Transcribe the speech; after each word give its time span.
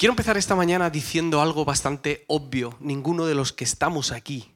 Quiero 0.00 0.14
empezar 0.14 0.38
esta 0.38 0.56
mañana 0.56 0.88
diciendo 0.88 1.42
algo 1.42 1.66
bastante 1.66 2.24
obvio. 2.26 2.74
Ninguno 2.80 3.26
de 3.26 3.34
los 3.34 3.52
que 3.52 3.64
estamos 3.64 4.12
aquí 4.12 4.54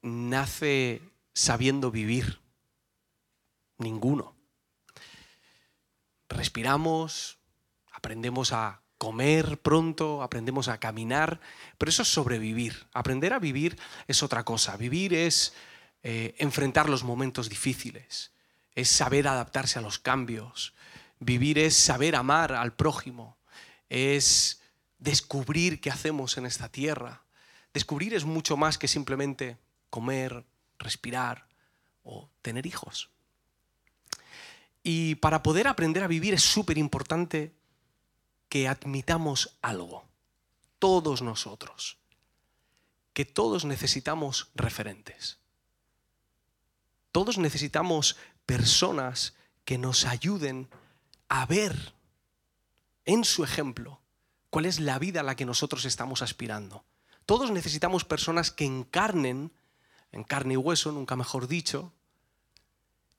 nace 0.00 1.02
sabiendo 1.34 1.90
vivir. 1.90 2.40
Ninguno. 3.76 4.34
Respiramos, 6.30 7.36
aprendemos 7.92 8.54
a 8.54 8.80
comer 8.96 9.60
pronto, 9.60 10.22
aprendemos 10.22 10.68
a 10.68 10.80
caminar, 10.80 11.40
pero 11.76 11.90
eso 11.90 12.00
es 12.00 12.08
sobrevivir. 12.08 12.86
Aprender 12.94 13.34
a 13.34 13.40
vivir 13.40 13.78
es 14.08 14.22
otra 14.22 14.44
cosa. 14.44 14.78
Vivir 14.78 15.12
es 15.12 15.52
eh, 16.02 16.34
enfrentar 16.38 16.88
los 16.88 17.04
momentos 17.04 17.50
difíciles, 17.50 18.32
es 18.74 18.88
saber 18.88 19.28
adaptarse 19.28 19.78
a 19.78 19.82
los 19.82 19.98
cambios. 19.98 20.72
Vivir 21.18 21.58
es 21.58 21.76
saber 21.76 22.16
amar 22.16 22.54
al 22.54 22.72
prójimo 22.72 23.36
es 23.88 24.60
descubrir 24.98 25.80
qué 25.80 25.90
hacemos 25.90 26.36
en 26.38 26.46
esta 26.46 26.68
tierra. 26.68 27.24
Descubrir 27.72 28.14
es 28.14 28.24
mucho 28.24 28.56
más 28.56 28.78
que 28.78 28.88
simplemente 28.88 29.58
comer, 29.90 30.44
respirar 30.78 31.46
o 32.02 32.30
tener 32.42 32.66
hijos. 32.66 33.10
Y 34.82 35.16
para 35.16 35.42
poder 35.42 35.66
aprender 35.66 36.04
a 36.04 36.08
vivir 36.08 36.34
es 36.34 36.42
súper 36.42 36.78
importante 36.78 37.54
que 38.48 38.68
admitamos 38.68 39.56
algo, 39.62 40.04
todos 40.78 41.22
nosotros, 41.22 41.98
que 43.14 43.24
todos 43.24 43.64
necesitamos 43.64 44.50
referentes. 44.54 45.38
Todos 47.10 47.38
necesitamos 47.38 48.16
personas 48.44 49.34
que 49.64 49.78
nos 49.78 50.04
ayuden 50.04 50.68
a 51.28 51.46
ver 51.46 51.93
en 53.04 53.24
su 53.24 53.44
ejemplo 53.44 54.00
cuál 54.50 54.66
es 54.66 54.78
la 54.78 54.98
vida 54.98 55.20
a 55.20 55.24
la 55.24 55.34
que 55.34 55.46
nosotros 55.46 55.84
estamos 55.84 56.22
aspirando. 56.22 56.84
Todos 57.26 57.50
necesitamos 57.50 58.04
personas 58.04 58.50
que 58.52 58.64
encarnen, 58.64 59.50
en 60.12 60.22
carne 60.22 60.54
y 60.54 60.56
hueso, 60.56 60.92
nunca 60.92 61.16
mejor 61.16 61.48
dicho, 61.48 61.92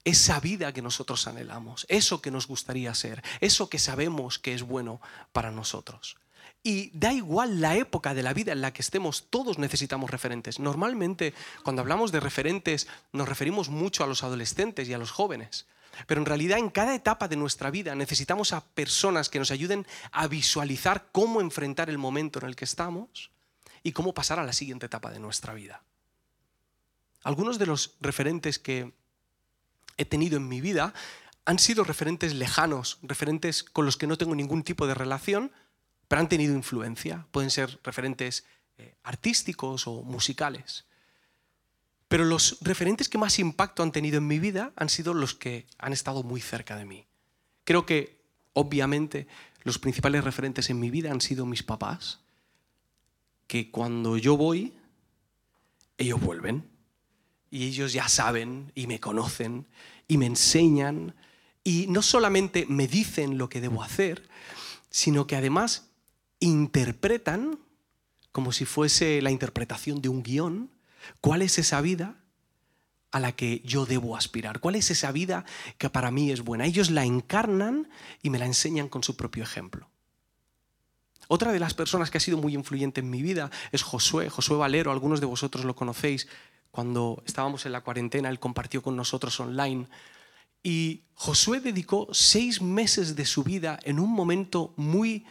esa 0.04 0.40
vida 0.40 0.72
que 0.72 0.82
nosotros 0.82 1.26
anhelamos, 1.26 1.84
eso 1.88 2.22
que 2.22 2.30
nos 2.30 2.46
gustaría 2.46 2.94
ser, 2.94 3.22
eso 3.40 3.68
que 3.68 3.78
sabemos 3.78 4.38
que 4.38 4.54
es 4.54 4.62
bueno 4.62 5.00
para 5.32 5.50
nosotros. 5.50 6.16
Y 6.62 6.90
da 6.98 7.12
igual 7.12 7.60
la 7.60 7.76
época 7.76 8.14
de 8.14 8.22
la 8.22 8.32
vida 8.32 8.52
en 8.52 8.60
la 8.60 8.72
que 8.72 8.82
estemos, 8.82 9.26
todos 9.28 9.58
necesitamos 9.58 10.10
referentes. 10.10 10.58
Normalmente, 10.58 11.34
cuando 11.64 11.82
hablamos 11.82 12.12
de 12.12 12.20
referentes, 12.20 12.86
nos 13.12 13.28
referimos 13.28 13.68
mucho 13.68 14.04
a 14.04 14.06
los 14.06 14.22
adolescentes 14.22 14.88
y 14.88 14.94
a 14.94 14.98
los 14.98 15.10
jóvenes. 15.10 15.66
Pero 16.06 16.20
en 16.20 16.26
realidad 16.26 16.58
en 16.58 16.70
cada 16.70 16.94
etapa 16.94 17.28
de 17.28 17.36
nuestra 17.36 17.70
vida 17.70 17.94
necesitamos 17.94 18.52
a 18.52 18.64
personas 18.64 19.28
que 19.28 19.38
nos 19.38 19.50
ayuden 19.50 19.86
a 20.12 20.26
visualizar 20.26 21.08
cómo 21.12 21.40
enfrentar 21.40 21.90
el 21.90 21.98
momento 21.98 22.38
en 22.38 22.46
el 22.46 22.56
que 22.56 22.64
estamos 22.64 23.30
y 23.82 23.92
cómo 23.92 24.14
pasar 24.14 24.38
a 24.38 24.44
la 24.44 24.52
siguiente 24.52 24.86
etapa 24.86 25.10
de 25.10 25.20
nuestra 25.20 25.54
vida. 25.54 25.82
Algunos 27.22 27.58
de 27.58 27.66
los 27.66 27.96
referentes 28.00 28.58
que 28.58 28.92
he 29.96 30.04
tenido 30.04 30.36
en 30.36 30.48
mi 30.48 30.60
vida 30.60 30.92
han 31.44 31.58
sido 31.58 31.84
referentes 31.84 32.34
lejanos, 32.34 32.98
referentes 33.02 33.62
con 33.62 33.84
los 33.84 33.96
que 33.96 34.06
no 34.06 34.18
tengo 34.18 34.34
ningún 34.34 34.62
tipo 34.62 34.86
de 34.86 34.94
relación, 34.94 35.52
pero 36.08 36.20
han 36.20 36.28
tenido 36.28 36.54
influencia. 36.54 37.26
Pueden 37.30 37.50
ser 37.50 37.78
referentes 37.82 38.44
eh, 38.78 38.94
artísticos 39.04 39.86
o 39.86 40.02
musicales. 40.02 40.84
Pero 42.08 42.24
los 42.24 42.58
referentes 42.60 43.08
que 43.08 43.18
más 43.18 43.38
impacto 43.38 43.82
han 43.82 43.92
tenido 43.92 44.18
en 44.18 44.26
mi 44.26 44.38
vida 44.38 44.72
han 44.76 44.88
sido 44.88 45.14
los 45.14 45.34
que 45.34 45.66
han 45.78 45.92
estado 45.92 46.22
muy 46.22 46.40
cerca 46.40 46.76
de 46.76 46.84
mí. 46.84 47.06
Creo 47.64 47.84
que, 47.84 48.20
obviamente, 48.52 49.26
los 49.64 49.78
principales 49.78 50.22
referentes 50.22 50.70
en 50.70 50.78
mi 50.78 50.90
vida 50.90 51.10
han 51.10 51.20
sido 51.20 51.46
mis 51.46 51.64
papás, 51.64 52.20
que 53.48 53.70
cuando 53.70 54.16
yo 54.16 54.36
voy, 54.36 54.74
ellos 55.98 56.20
vuelven. 56.20 56.68
Y 57.50 57.64
ellos 57.64 57.92
ya 57.92 58.08
saben 58.08 58.70
y 58.74 58.86
me 58.86 59.00
conocen 59.00 59.66
y 60.08 60.18
me 60.18 60.26
enseñan 60.26 61.14
y 61.64 61.86
no 61.88 62.02
solamente 62.02 62.66
me 62.68 62.86
dicen 62.86 63.38
lo 63.38 63.48
que 63.48 63.60
debo 63.60 63.82
hacer, 63.82 64.28
sino 64.90 65.26
que 65.26 65.34
además 65.34 65.88
interpretan 66.38 67.58
como 68.30 68.52
si 68.52 68.64
fuese 68.64 69.20
la 69.22 69.30
interpretación 69.30 70.00
de 70.00 70.08
un 70.08 70.22
guion 70.22 70.70
¿Cuál 71.20 71.42
es 71.42 71.58
esa 71.58 71.80
vida 71.80 72.16
a 73.10 73.20
la 73.20 73.32
que 73.32 73.62
yo 73.64 73.86
debo 73.86 74.16
aspirar? 74.16 74.60
¿Cuál 74.60 74.74
es 74.76 74.90
esa 74.90 75.12
vida 75.12 75.44
que 75.78 75.90
para 75.90 76.10
mí 76.10 76.30
es 76.30 76.42
buena? 76.42 76.66
Ellos 76.66 76.90
la 76.90 77.04
encarnan 77.04 77.88
y 78.22 78.30
me 78.30 78.38
la 78.38 78.46
enseñan 78.46 78.88
con 78.88 79.02
su 79.02 79.16
propio 79.16 79.42
ejemplo. 79.42 79.88
Otra 81.28 81.52
de 81.52 81.58
las 81.58 81.74
personas 81.74 82.10
que 82.10 82.18
ha 82.18 82.20
sido 82.20 82.38
muy 82.38 82.54
influyente 82.54 83.00
en 83.00 83.10
mi 83.10 83.22
vida 83.22 83.50
es 83.72 83.82
Josué, 83.82 84.30
Josué 84.30 84.56
Valero, 84.56 84.92
algunos 84.92 85.20
de 85.20 85.26
vosotros 85.26 85.64
lo 85.64 85.74
conocéis. 85.74 86.28
Cuando 86.70 87.22
estábamos 87.26 87.66
en 87.66 87.72
la 87.72 87.80
cuarentena, 87.80 88.28
él 88.28 88.38
compartió 88.38 88.82
con 88.82 88.96
nosotros 88.96 89.40
online. 89.40 89.88
Y 90.62 91.04
Josué 91.14 91.60
dedicó 91.60 92.08
seis 92.12 92.60
meses 92.60 93.16
de 93.16 93.24
su 93.24 93.42
vida 93.42 93.78
en 93.82 93.98
un 93.98 94.12
momento 94.12 94.72
muy 94.76 95.26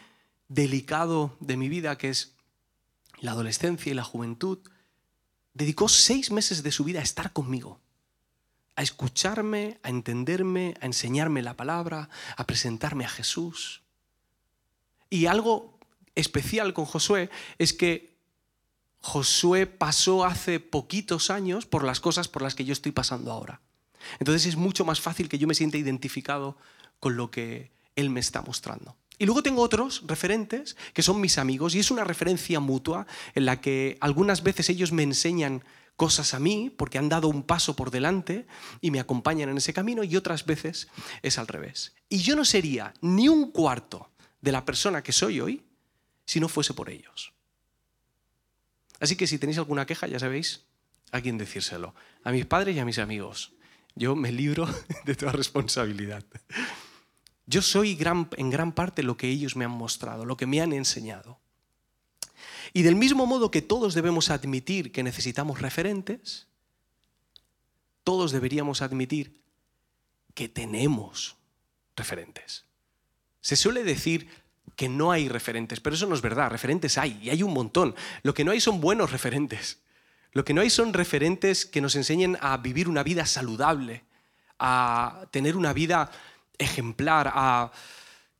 delicado 0.47 1.37
de 1.39 1.57
mi 1.57 1.69
vida, 1.69 1.97
que 1.97 2.09
es 2.09 2.35
la 3.19 3.31
adolescencia 3.31 3.91
y 3.91 3.95
la 3.95 4.03
juventud, 4.03 4.59
dedicó 5.55 5.89
seis 5.89 6.29
meses 6.29 6.61
de 6.61 6.71
su 6.71 6.83
vida 6.83 6.99
a 6.99 7.03
estar 7.03 7.33
conmigo, 7.33 7.79
a 8.75 8.83
escucharme, 8.83 9.79
a 9.81 9.89
entenderme, 9.89 10.75
a 10.81 10.85
enseñarme 10.85 11.41
la 11.41 11.55
palabra, 11.55 12.09
a 12.37 12.45
presentarme 12.45 13.05
a 13.05 13.09
Jesús. 13.09 13.81
Y 15.09 15.25
algo 15.25 15.79
especial 16.13 16.73
con 16.73 16.85
Josué 16.85 17.29
es 17.57 17.73
que 17.73 18.15
Josué 18.99 19.65
pasó 19.65 20.25
hace 20.25 20.59
poquitos 20.59 21.29
años 21.29 21.65
por 21.65 21.83
las 21.83 21.99
cosas 21.99 22.27
por 22.27 22.41
las 22.41 22.53
que 22.53 22.65
yo 22.65 22.73
estoy 22.73 22.91
pasando 22.91 23.31
ahora. 23.31 23.61
Entonces 24.19 24.45
es 24.45 24.55
mucho 24.57 24.83
más 24.83 24.99
fácil 24.99 25.29
que 25.29 25.37
yo 25.37 25.47
me 25.47 25.55
sienta 25.55 25.77
identificado 25.77 26.57
con 26.99 27.15
lo 27.15 27.31
que 27.31 27.71
él 27.95 28.09
me 28.09 28.19
está 28.19 28.41
mostrando. 28.41 28.97
Y 29.17 29.25
luego 29.25 29.43
tengo 29.43 29.61
otros 29.61 30.03
referentes 30.05 30.75
que 30.93 31.01
son 31.01 31.21
mis 31.21 31.37
amigos 31.37 31.75
y 31.75 31.79
es 31.79 31.91
una 31.91 32.03
referencia 32.03 32.59
mutua 32.59 33.07
en 33.33 33.45
la 33.45 33.61
que 33.61 33.97
algunas 34.01 34.43
veces 34.43 34.69
ellos 34.69 34.91
me 34.91 35.03
enseñan 35.03 35.63
cosas 35.95 36.33
a 36.33 36.39
mí 36.39 36.73
porque 36.75 36.97
han 36.97 37.09
dado 37.09 37.29
un 37.29 37.43
paso 37.43 37.75
por 37.75 37.91
delante 37.91 38.45
y 38.81 38.91
me 38.91 38.99
acompañan 38.99 39.49
en 39.49 39.57
ese 39.57 39.73
camino 39.73 40.03
y 40.03 40.15
otras 40.15 40.45
veces 40.45 40.89
es 41.21 41.37
al 41.37 41.47
revés. 41.47 41.95
Y 42.09 42.17
yo 42.17 42.35
no 42.35 42.43
sería 42.45 42.93
ni 43.01 43.29
un 43.29 43.51
cuarto 43.51 44.09
de 44.41 44.51
la 44.51 44.65
persona 44.65 45.01
que 45.01 45.11
soy 45.11 45.39
hoy 45.39 45.63
si 46.25 46.39
no 46.39 46.49
fuese 46.49 46.73
por 46.73 46.89
ellos. 46.89 47.33
Así 48.99 49.15
que 49.15 49.27
si 49.27 49.37
tenéis 49.37 49.57
alguna 49.57 49.85
queja, 49.85 50.07
ya 50.07 50.19
sabéis 50.19 50.65
a 51.11 51.21
quién 51.21 51.37
decírselo. 51.37 51.95
A 52.23 52.31
mis 52.31 52.45
padres 52.45 52.75
y 52.75 52.79
a 52.79 52.85
mis 52.85 52.99
amigos. 52.99 53.53
Yo 53.95 54.15
me 54.15 54.31
libro 54.31 54.67
de 55.05 55.15
toda 55.15 55.31
responsabilidad. 55.31 56.23
Yo 57.47 57.61
soy 57.61 57.97
en 58.37 58.49
gran 58.49 58.71
parte 58.71 59.03
lo 59.03 59.17
que 59.17 59.29
ellos 59.29 59.55
me 59.55 59.65
han 59.65 59.71
mostrado, 59.71 60.25
lo 60.25 60.37
que 60.37 60.47
me 60.47 60.61
han 60.61 60.73
enseñado. 60.73 61.39
Y 62.73 62.81
del 62.81 62.95
mismo 62.95 63.25
modo 63.25 63.51
que 63.51 63.61
todos 63.61 63.93
debemos 63.93 64.29
admitir 64.29 64.91
que 64.91 65.03
necesitamos 65.03 65.61
referentes, 65.61 66.47
todos 68.03 68.31
deberíamos 68.31 68.81
admitir 68.81 69.41
que 70.33 70.49
tenemos 70.49 71.37
referentes. 71.95 72.65
Se 73.41 73.55
suele 73.55 73.83
decir 73.83 74.27
que 74.75 74.89
no 74.89 75.11
hay 75.11 75.29
referentes, 75.29 75.79
pero 75.79 75.95
eso 75.95 76.07
no 76.07 76.15
es 76.15 76.21
verdad, 76.21 76.49
referentes 76.49 76.97
hay, 76.97 77.19
y 77.21 77.29
hay 77.29 77.43
un 77.43 77.53
montón. 77.53 77.95
Lo 78.23 78.33
que 78.33 78.43
no 78.43 78.51
hay 78.51 78.59
son 78.59 78.81
buenos 78.81 79.11
referentes. 79.11 79.79
Lo 80.33 80.43
que 80.43 80.53
no 80.53 80.61
hay 80.61 80.69
son 80.69 80.93
referentes 80.93 81.65
que 81.65 81.79
nos 81.79 81.95
enseñen 81.95 82.37
a 82.41 82.57
vivir 82.57 82.89
una 82.89 83.03
vida 83.03 83.25
saludable, 83.25 84.03
a 84.59 85.27
tener 85.31 85.55
una 85.55 85.71
vida 85.71 86.11
ejemplar, 86.59 87.31
a 87.33 87.71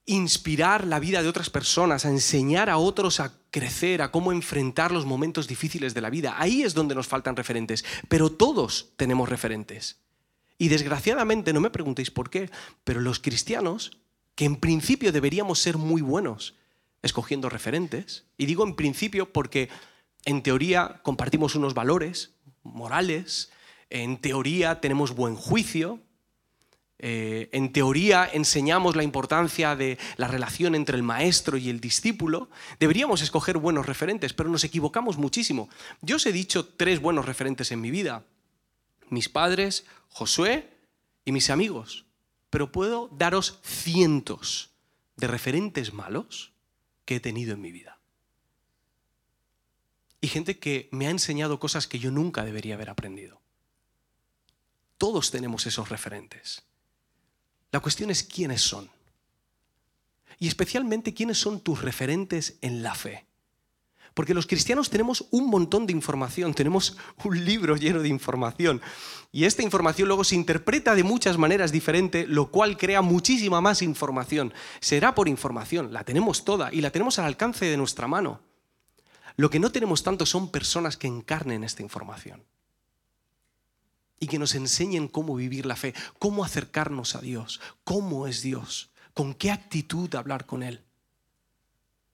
inspirar 0.06 0.86
la 0.86 1.00
vida 1.00 1.24
de 1.24 1.30
otras 1.30 1.50
personas, 1.50 2.06
a 2.06 2.10
enseñar 2.10 2.70
a 2.70 2.78
otros 2.78 3.20
a 3.20 3.34
crecer, 3.50 4.02
a 4.02 4.12
cómo 4.12 4.32
enfrentar 4.32 4.92
los 4.92 5.06
momentos 5.06 5.48
difíciles 5.48 5.94
de 5.94 6.02
la 6.02 6.10
vida. 6.10 6.36
Ahí 6.38 6.62
es 6.62 6.74
donde 6.74 6.96
nos 6.96 7.08
faltan 7.08 7.36
referentes, 7.36 7.84
pero 8.08 8.32
todos 8.32 8.92
tenemos 8.98 9.30
referentes. 9.30 9.98
Y 10.58 10.70
desgraciadamente, 10.70 11.54
no 11.54 11.60
me 11.60 11.70
preguntéis 11.70 12.12
por 12.12 12.30
qué, 12.30 12.50
pero 12.84 13.02
los 13.02 13.20
cristianos, 13.20 13.98
que 14.36 14.46
en 14.46 14.58
principio 14.58 15.12
deberíamos 15.12 15.60
ser 15.60 15.78
muy 15.78 16.02
buenos 16.02 16.56
escogiendo 17.02 17.50
referentes, 17.50 18.26
y 18.38 18.46
digo 18.46 18.66
en 18.66 18.76
principio 18.76 19.32
porque 19.32 19.70
en 20.24 20.42
teoría 20.42 21.02
compartimos 21.04 21.56
unos 21.56 21.74
valores 21.74 22.32
morales, 22.64 23.52
en 23.90 24.18
teoría 24.18 24.82
tenemos 24.82 25.14
buen 25.14 25.36
juicio, 25.36 26.00
eh, 26.98 27.50
en 27.52 27.74
teoría 27.74 28.30
enseñamos 28.32 28.96
la 28.96 29.04
importancia 29.04 29.76
de 29.76 29.98
la 30.16 30.28
relación 30.28 30.76
entre 30.76 30.96
el 30.96 31.04
maestro 31.04 31.58
y 31.58 31.70
el 31.70 31.82
discípulo, 31.82 32.50
deberíamos 32.80 33.22
escoger 33.22 33.58
buenos 33.58 33.86
referentes, 33.86 34.34
pero 34.34 34.50
nos 34.50 34.64
equivocamos 34.64 35.18
muchísimo. 35.18 35.70
Yo 36.02 36.16
os 36.16 36.26
he 36.26 36.32
dicho 36.32 36.66
tres 36.66 37.02
buenos 37.02 37.26
referentes 37.26 37.72
en 37.72 37.82
mi 37.82 37.92
vida, 37.92 38.24
mis 39.10 39.30
padres, 39.30 39.86
Josué 40.10 40.70
y 41.26 41.32
mis 41.34 41.50
amigos, 41.50 42.06
pero 42.50 42.72
puedo 42.72 43.10
daros 43.12 43.60
cientos 43.64 44.72
de 45.18 45.28
referentes 45.28 45.94
malos 45.94 46.54
que 47.04 47.18
he 47.18 47.20
tenido 47.20 47.54
en 47.54 47.62
mi 47.62 47.72
vida. 47.72 48.00
Y 50.22 50.30
gente 50.30 50.58
que 50.58 50.88
me 50.92 51.08
ha 51.08 51.12
enseñado 51.12 51.60
cosas 51.60 51.88
que 51.88 52.00
yo 52.00 52.10
nunca 52.10 52.46
debería 52.46 52.76
haber 52.76 52.90
aprendido. 52.90 53.42
Todos 54.98 55.30
tenemos 55.30 55.68
esos 55.68 55.90
referentes. 55.90 56.64
La 57.76 57.82
cuestión 57.82 58.10
es 58.10 58.24
quiénes 58.24 58.62
son. 58.62 58.90
Y 60.40 60.48
especialmente 60.48 61.14
quiénes 61.14 61.38
son 61.38 61.60
tus 61.60 61.82
referentes 61.82 62.58
en 62.62 62.82
la 62.82 62.96
fe. 62.96 63.26
Porque 64.14 64.34
los 64.34 64.48
cristianos 64.48 64.90
tenemos 64.90 65.28
un 65.32 65.50
montón 65.50 65.86
de 65.86 65.92
información, 65.92 66.54
tenemos 66.54 66.96
un 67.26 67.44
libro 67.44 67.76
lleno 67.76 68.02
de 68.02 68.08
información. 68.08 68.82
Y 69.34 69.44
esta 69.44 69.62
información 69.62 70.08
luego 70.08 70.24
se 70.24 70.36
interpreta 70.36 70.96
de 70.96 71.04
muchas 71.04 71.38
maneras 71.38 71.74
diferentes, 71.74 72.30
lo 72.30 72.50
cual 72.50 72.78
crea 72.78 73.02
muchísima 73.02 73.60
más 73.60 73.82
información. 73.82 74.54
Será 74.80 75.14
por 75.14 75.28
información, 75.28 75.92
la 75.92 76.06
tenemos 76.06 76.46
toda 76.46 76.74
y 76.74 76.80
la 76.80 76.92
tenemos 76.92 77.20
al 77.20 77.26
alcance 77.26 77.66
de 77.66 77.76
nuestra 77.76 78.08
mano. 78.08 78.40
Lo 79.36 79.50
que 79.50 79.60
no 79.60 79.70
tenemos 79.70 80.02
tanto 80.02 80.26
son 80.26 80.50
personas 80.50 80.96
que 80.96 81.08
encarnen 81.08 81.66
esta 81.66 81.84
información 81.84 82.42
y 84.20 84.28
que 84.28 84.40
nos 84.40 84.56
enseñen 84.56 85.08
cómo 85.08 85.36
vivir 85.36 85.66
la 85.66 85.76
fe, 85.76 85.94
cómo 86.20 86.44
acercarnos 86.44 87.16
a 87.16 87.22
Dios, 87.22 87.60
cómo 87.84 88.28
es 88.28 88.42
Dios, 88.42 88.90
con 89.14 89.34
qué 89.34 89.52
actitud 89.52 90.14
hablar 90.16 90.46
con 90.46 90.64
Él. 90.64 90.84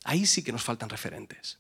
Ahí 0.03 0.25
sí 0.25 0.44
que 0.44 0.51
nos 0.51 0.63
faltan 0.63 0.89
referentes. 0.89 1.59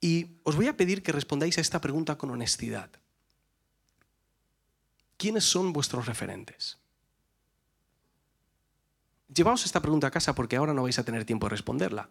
Y 0.00 0.38
os 0.42 0.56
voy 0.56 0.66
a 0.66 0.76
pedir 0.76 1.02
que 1.02 1.12
respondáis 1.12 1.58
a 1.58 1.60
esta 1.60 1.80
pregunta 1.80 2.18
con 2.18 2.30
honestidad. 2.30 2.90
¿Quiénes 5.16 5.44
son 5.44 5.72
vuestros 5.72 6.06
referentes? 6.06 6.78
Llevaos 9.32 9.64
esta 9.64 9.80
pregunta 9.80 10.08
a 10.08 10.10
casa 10.10 10.34
porque 10.34 10.56
ahora 10.56 10.74
no 10.74 10.82
vais 10.82 10.98
a 10.98 11.04
tener 11.04 11.24
tiempo 11.24 11.46
de 11.46 11.50
responderla. 11.50 12.10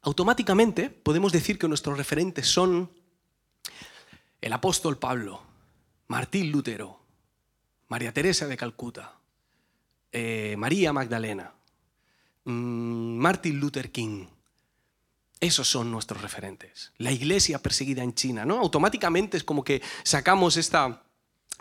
Automáticamente 0.00 0.88
podemos 0.88 1.32
decir 1.32 1.58
que 1.58 1.68
nuestros 1.68 1.98
referentes 1.98 2.46
son 2.46 2.90
el 4.46 4.52
apóstol 4.52 4.96
Pablo, 4.96 5.42
Martín 6.06 6.52
Lutero, 6.52 7.00
María 7.88 8.12
Teresa 8.12 8.46
de 8.46 8.56
Calcuta, 8.56 9.18
eh, 10.12 10.54
María 10.56 10.92
Magdalena, 10.92 11.52
mm, 12.44 13.16
Martin 13.16 13.58
Luther 13.58 13.90
King, 13.90 14.26
esos 15.40 15.66
son 15.66 15.90
nuestros 15.90 16.22
referentes. 16.22 16.92
La 16.96 17.10
iglesia 17.10 17.58
perseguida 17.58 18.04
en 18.04 18.14
China, 18.14 18.44
¿no? 18.44 18.60
Automáticamente 18.60 19.36
es 19.36 19.42
como 19.42 19.64
que 19.64 19.82
sacamos 20.04 20.56
esta 20.56 21.02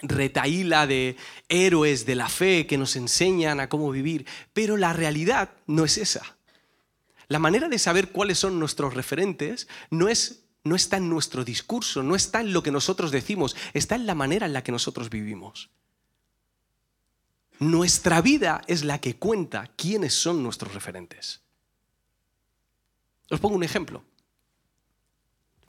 retaíla 0.03 0.85
de 0.85 1.17
héroes 1.49 2.05
de 2.05 2.13
la 2.13 2.29
fe 2.29 2.67
que 2.67 2.77
nos 2.77 2.95
enseñan 2.95 3.61
a 3.61 3.67
cómo 3.67 3.89
vivir, 3.89 4.27
pero 4.53 4.77
la 4.77 4.93
realidad 4.93 5.49
no 5.65 5.85
es 5.85 5.97
esa. 5.97 6.37
La 7.29 7.39
manera 7.39 7.67
de 7.67 7.79
saber 7.79 8.11
cuáles 8.11 8.37
son 8.37 8.59
nuestros 8.59 8.93
referentes 8.93 9.67
no 9.89 10.07
es 10.07 10.44
no 10.65 10.75
está 10.75 10.97
en 10.97 11.09
nuestro 11.09 11.45
discurso, 11.45 12.03
no 12.03 12.15
está 12.15 12.41
en 12.41 12.51
lo 12.51 12.63
que 12.63 12.71
nosotros 12.71 13.11
decimos, 13.11 13.55
está 13.73 13.95
en 13.95 14.05
la 14.05 14.15
manera 14.15 14.47
en 14.47 14.53
la 14.53 14.63
que 14.63 14.71
nosotros 14.71 15.09
vivimos. 15.09 15.69
Nuestra 17.59 18.19
vida 18.21 18.61
es 18.67 18.83
la 18.83 18.99
que 18.99 19.15
cuenta 19.15 19.71
quiénes 19.77 20.13
son 20.13 20.43
nuestros 20.43 20.73
referentes. 20.73 21.41
Os 23.29 23.39
pongo 23.39 23.55
un 23.55 23.63
ejemplo. 23.63 24.03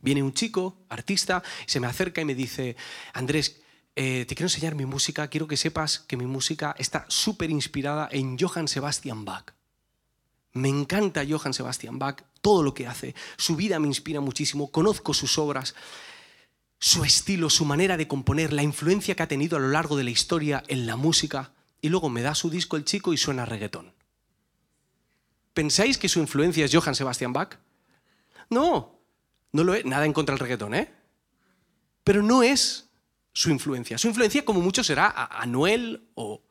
Viene 0.00 0.22
un 0.22 0.32
chico, 0.32 0.78
artista, 0.88 1.42
se 1.66 1.78
me 1.78 1.86
acerca 1.86 2.22
y 2.22 2.24
me 2.24 2.34
dice, 2.34 2.76
Andrés, 3.12 3.60
eh, 3.94 4.24
te 4.26 4.34
quiero 4.34 4.46
enseñar 4.46 4.74
mi 4.74 4.86
música, 4.86 5.28
quiero 5.28 5.46
que 5.46 5.56
sepas 5.56 6.00
que 6.00 6.16
mi 6.16 6.26
música 6.26 6.74
está 6.78 7.04
súper 7.08 7.50
inspirada 7.50 8.08
en 8.10 8.38
Johann 8.38 8.68
Sebastian 8.68 9.24
Bach. 9.24 9.55
Me 10.56 10.68
encanta 10.68 11.24
Johann 11.28 11.52
Sebastian 11.52 11.98
Bach, 11.98 12.22
todo 12.40 12.62
lo 12.62 12.72
que 12.72 12.86
hace, 12.86 13.14
su 13.36 13.56
vida 13.56 13.78
me 13.78 13.88
inspira 13.88 14.20
muchísimo, 14.20 14.70
conozco 14.70 15.12
sus 15.12 15.38
obras, 15.38 15.74
su 16.78 17.04
estilo, 17.04 17.50
su 17.50 17.64
manera 17.64 17.96
de 17.96 18.08
componer, 18.08 18.52
la 18.52 18.62
influencia 18.62 19.14
que 19.14 19.22
ha 19.22 19.28
tenido 19.28 19.56
a 19.56 19.60
lo 19.60 19.68
largo 19.68 19.96
de 19.96 20.04
la 20.04 20.10
historia 20.10 20.62
en 20.68 20.86
la 20.86 20.96
música, 20.96 21.52
y 21.80 21.90
luego 21.90 22.08
me 22.08 22.22
da 22.22 22.34
su 22.34 22.48
disco 22.48 22.76
el 22.76 22.84
chico 22.84 23.12
y 23.12 23.18
suena 23.18 23.44
reggaetón. 23.44 23.92
¿Pensáis 25.52 25.98
que 25.98 26.08
su 26.08 26.20
influencia 26.20 26.64
es 26.64 26.74
Johann 26.74 26.94
Sebastian 26.94 27.32
Bach? 27.32 27.58
No, 28.50 28.98
no 29.52 29.64
lo 29.64 29.74
es, 29.74 29.84
nada 29.84 30.06
en 30.06 30.12
contra 30.12 30.34
del 30.34 30.40
reggaetón, 30.40 30.74
¿eh? 30.74 30.92
Pero 32.02 32.22
no 32.22 32.42
es 32.42 32.88
su 33.32 33.50
influencia. 33.50 33.98
Su 33.98 34.08
influencia, 34.08 34.44
como 34.44 34.60
mucho, 34.60 34.82
será 34.82 35.28
Anuel 35.30 36.08
o, 36.14 36.42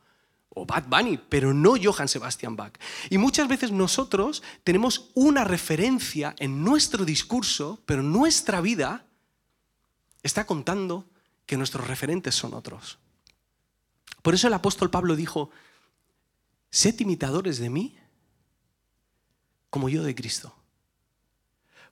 o 0.55 0.65
Bad 0.65 0.85
Bunny, 0.87 1.17
pero 1.17 1.53
no 1.53 1.75
Johann 1.81 2.07
Sebastian 2.07 2.55
Bach. 2.55 2.73
Y 3.09 3.17
muchas 3.19 3.47
veces 3.47 3.71
nosotros 3.71 4.41
tenemos 4.63 5.11
una 5.13 5.43
referencia 5.43 6.33
en 6.39 6.63
nuestro 6.63 7.05
discurso, 7.05 7.83
pero 7.85 8.01
nuestra 8.01 8.61
vida 8.61 9.05
está 10.23 10.45
contando 10.45 11.07
que 11.45 11.57
nuestros 11.57 11.87
referentes 11.87 12.33
son 12.33 12.53
otros. 12.53 12.97
Por 14.21 14.33
eso 14.33 14.47
el 14.47 14.53
apóstol 14.53 14.89
Pablo 14.89 15.15
dijo, 15.15 15.51
sed 16.71 16.99
imitadores 16.99 17.59
de 17.59 17.69
mí 17.69 17.95
como 19.69 19.89
yo 19.89 20.03
de 20.03 20.15
Cristo. 20.15 20.55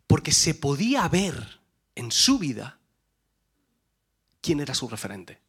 Porque 0.07 0.31
se 0.31 0.55
podía 0.55 1.07
ver 1.09 1.59
en 1.95 2.11
su 2.11 2.39
vida 2.39 2.79
quién 4.41 4.61
era 4.61 4.73
su 4.73 4.87
referente. 4.87 5.42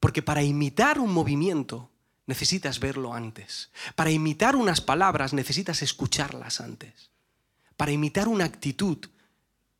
Porque 0.00 0.22
para 0.22 0.42
imitar 0.42 0.98
un 0.98 1.12
movimiento 1.12 1.90
necesitas 2.26 2.80
verlo 2.80 3.14
antes. 3.14 3.70
Para 3.94 4.10
imitar 4.10 4.56
unas 4.56 4.80
palabras 4.80 5.32
necesitas 5.32 5.82
escucharlas 5.82 6.60
antes. 6.60 7.10
Para 7.76 7.92
imitar 7.92 8.28
una 8.28 8.44
actitud 8.44 8.98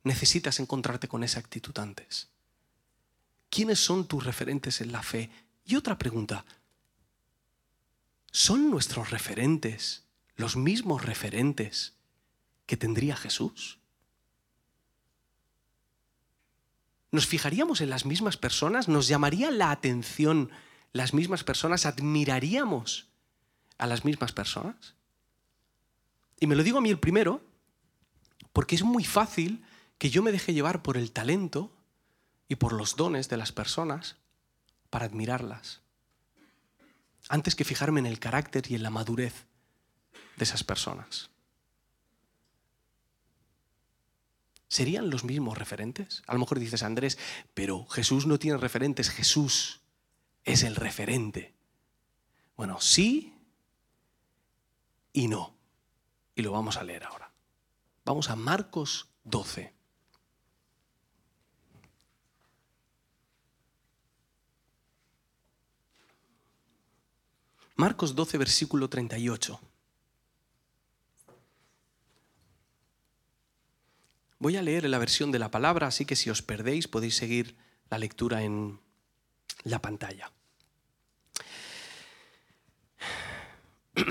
necesitas 0.05 0.61
encontrarte 0.61 1.09
con 1.09 1.25
esa 1.25 1.41
actitud 1.41 1.77
antes. 1.79 2.29
¿Quiénes 3.51 3.79
son 3.79 4.07
tus 4.07 4.25
referentes 4.25 4.81
en 4.81 4.93
la 4.93 5.03
fe? 5.03 5.31
Y 5.65 5.77
otra 5.77 5.99
pregunta, 5.99 6.45
¿son 8.31 8.71
nuestros 8.71 9.11
referentes 9.11 10.05
los 10.37 10.57
mismos 10.57 11.05
referentes 11.05 11.95
que 12.67 12.77
tendría 12.77 13.17
Jesús? 13.17 13.79
¿Nos 17.11 17.27
fijaríamos 17.27 17.81
en 17.81 17.91
las 17.91 18.05
mismas 18.05 18.37
personas? 18.37 18.89
¿Nos 18.89 19.09
llamaría 19.09 19.51
la 19.51 19.71
atención 19.71 20.51
las 20.93 21.15
mismas 21.15 21.45
personas? 21.45 21.87
¿Admiraríamos 21.87 23.09
a 23.79 23.87
las 23.87 24.05
mismas 24.05 24.33
personas? 24.33 24.95
Y 26.41 26.47
me 26.47 26.57
lo 26.57 26.63
digo 26.63 26.79
a 26.79 26.81
mí 26.81 26.91
el 26.91 26.99
primero, 26.99 27.43
porque 28.53 28.75
es 28.75 28.83
muy 28.83 29.05
fácil 29.05 29.65
que 29.99 30.11
yo 30.11 30.23
me 30.23 30.33
deje 30.33 30.53
llevar 30.53 30.83
por 30.83 30.97
el 30.97 31.13
talento 31.13 31.73
y 32.49 32.57
por 32.57 32.73
los 32.73 32.97
dones 32.97 33.29
de 33.29 33.37
las 33.37 33.53
personas 33.53 34.17
para 34.91 35.07
admirarlas, 35.07 35.81
antes 37.29 37.55
que 37.55 37.65
fijarme 37.65 38.01
en 38.01 38.07
el 38.07 38.19
carácter 38.19 38.71
y 38.71 38.75
en 38.75 38.83
la 38.83 38.91
madurez 38.91 39.47
de 40.37 40.45
esas 40.45 40.65
personas. 40.65 41.31
¿Serían 44.77 45.09
los 45.09 45.25
mismos 45.25 45.57
referentes? 45.57 46.23
A 46.27 46.35
lo 46.35 46.39
mejor 46.39 46.59
dices, 46.59 46.83
Andrés, 46.83 47.17
pero 47.55 47.87
Jesús 47.87 48.27
no 48.27 48.39
tiene 48.39 48.59
referentes, 48.59 49.09
Jesús 49.09 49.81
es 50.45 50.65
el 50.65 50.77
referente. 50.77 51.55
Bueno, 52.59 52.79
sí 52.83 53.33
y 55.15 55.29
no. 55.29 55.57
Y 56.35 56.43
lo 56.43 56.53
vamos 56.53 56.77
a 56.77 56.85
leer 56.85 57.05
ahora. 57.05 57.33
Vamos 58.05 58.29
a 58.29 58.37
Marcos 58.37 59.09
12. 59.25 59.73
Marcos 67.77 68.15
12, 68.15 68.37
versículo 68.37 68.91
38. 68.91 69.59
Voy 74.39 74.57
a 74.57 74.63
leer 74.63 74.89
la 74.89 74.99
versión 74.99 75.33
de 75.33 75.39
la 75.39 75.51
palabra, 75.51 75.87
así 75.87 76.05
que 76.05 76.17
si 76.17 76.29
os 76.29 76.43
perdéis 76.43 76.89
podéis 76.89 77.17
seguir 77.17 77.57
la 77.89 77.99
lectura 77.99 78.43
en 78.43 78.79
la 79.65 79.81
pantalla. 79.81 80.31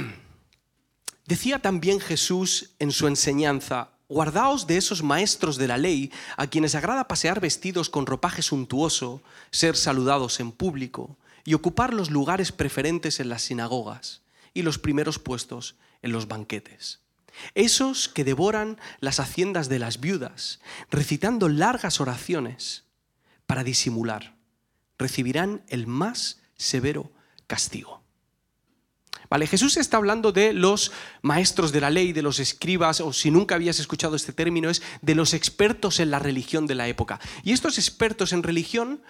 Decía 1.27 1.60
también 1.60 2.00
Jesús 2.00 2.72
en 2.79 2.91
su 2.91 3.08
enseñanza, 3.08 3.91
guardaos 4.10 4.65
de 4.67 4.77
esos 4.77 5.03
maestros 5.03 5.58
de 5.58 5.67
la 5.67 5.77
ley 5.77 6.12
a 6.38 6.48
quienes 6.48 6.74
agrada 6.75 7.08
pasear 7.08 7.39
vestidos 7.39 7.89
con 7.89 8.08
ropaje 8.08 8.41
suntuoso, 8.41 9.22
ser 9.51 9.75
saludados 9.75 10.39
en 10.39 10.51
público 10.51 11.17
y 11.44 11.53
ocupar 11.53 11.94
los 11.94 12.10
lugares 12.10 12.51
preferentes 12.51 13.20
en 13.20 13.29
las 13.29 13.44
sinagogas 13.44 14.24
y 14.53 14.63
los 14.63 14.79
primeros 14.79 15.20
puestos 15.20 15.75
en 16.01 16.12
los 16.12 16.27
banquetes 16.27 17.04
esos 17.53 18.07
que 18.07 18.23
devoran 18.23 18.79
las 18.99 19.19
haciendas 19.19 19.69
de 19.69 19.79
las 19.79 19.99
viudas, 19.99 20.59
recitando 20.89 21.49
largas 21.49 21.99
oraciones 21.99 22.85
para 23.45 23.63
disimular, 23.63 24.35
recibirán 24.97 25.63
el 25.67 25.87
más 25.87 26.41
severo 26.55 27.11
castigo. 27.47 28.05
¿Vale? 29.29 29.47
Jesús 29.47 29.77
está 29.77 29.97
hablando 29.97 30.31
de 30.31 30.53
los 30.53 30.91
maestros 31.21 31.71
de 31.71 31.81
la 31.81 31.89
ley, 31.89 32.13
de 32.13 32.21
los 32.21 32.39
escribas, 32.39 33.01
o 33.01 33.11
si 33.11 33.31
nunca 33.31 33.55
habías 33.55 33.79
escuchado 33.79 34.15
este 34.15 34.33
término, 34.33 34.69
es 34.69 34.81
de 35.01 35.15
los 35.15 35.33
expertos 35.33 35.99
en 35.99 36.11
la 36.11 36.19
religión 36.19 36.67
de 36.67 36.75
la 36.75 36.87
época. 36.87 37.19
Y 37.43 37.51
estos 37.51 37.77
expertos 37.77 38.33
en 38.33 38.43
religión 38.43 39.01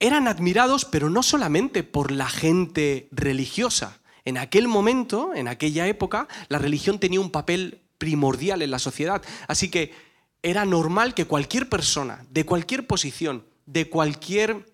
eran 0.00 0.28
admirados, 0.28 0.84
pero 0.84 1.10
no 1.10 1.22
solamente 1.22 1.82
por 1.82 2.12
la 2.12 2.28
gente 2.28 3.08
religiosa. 3.10 4.00
En 4.28 4.36
aquel 4.36 4.68
momento, 4.68 5.32
en 5.34 5.48
aquella 5.48 5.86
época, 5.86 6.28
la 6.50 6.58
religión 6.58 6.98
tenía 6.98 7.18
un 7.18 7.30
papel 7.30 7.80
primordial 7.96 8.60
en 8.60 8.70
la 8.70 8.78
sociedad. 8.78 9.22
Así 9.46 9.70
que 9.70 9.94
era 10.42 10.66
normal 10.66 11.14
que 11.14 11.24
cualquier 11.24 11.70
persona, 11.70 12.26
de 12.28 12.44
cualquier 12.44 12.86
posición, 12.86 13.46
de 13.64 13.88
cualquier 13.88 14.66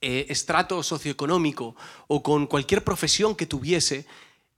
eh, 0.00 0.24
estrato 0.30 0.82
socioeconómico 0.82 1.76
o 2.06 2.22
con 2.22 2.46
cualquier 2.46 2.82
profesión 2.82 3.36
que 3.36 3.44
tuviese, 3.44 4.06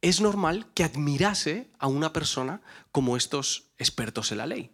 es 0.00 0.20
normal 0.20 0.68
que 0.74 0.84
admirase 0.84 1.66
a 1.80 1.88
una 1.88 2.12
persona 2.12 2.60
como 2.92 3.16
estos 3.16 3.64
expertos 3.78 4.30
en 4.30 4.38
la 4.38 4.46
ley. 4.46 4.70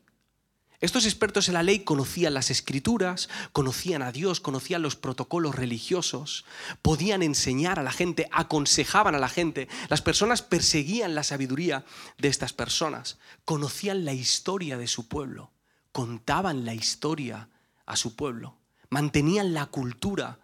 Estos 0.80 1.06
expertos 1.06 1.48
en 1.48 1.54
la 1.54 1.62
ley 1.62 1.80
conocían 1.80 2.34
las 2.34 2.50
escrituras, 2.50 3.30
conocían 3.52 4.02
a 4.02 4.12
Dios, 4.12 4.40
conocían 4.40 4.82
los 4.82 4.94
protocolos 4.94 5.54
religiosos, 5.54 6.44
podían 6.82 7.22
enseñar 7.22 7.78
a 7.78 7.82
la 7.82 7.92
gente, 7.92 8.28
aconsejaban 8.30 9.14
a 9.14 9.18
la 9.18 9.30
gente. 9.30 9.68
Las 9.88 10.02
personas 10.02 10.42
perseguían 10.42 11.14
la 11.14 11.22
sabiduría 11.22 11.84
de 12.18 12.28
estas 12.28 12.52
personas, 12.52 13.18
conocían 13.44 14.04
la 14.04 14.12
historia 14.12 14.76
de 14.76 14.86
su 14.86 15.08
pueblo, 15.08 15.50
contaban 15.92 16.66
la 16.66 16.74
historia 16.74 17.48
a 17.86 17.96
su 17.96 18.14
pueblo, 18.14 18.58
mantenían 18.90 19.54
la 19.54 19.66
cultura 19.66 20.40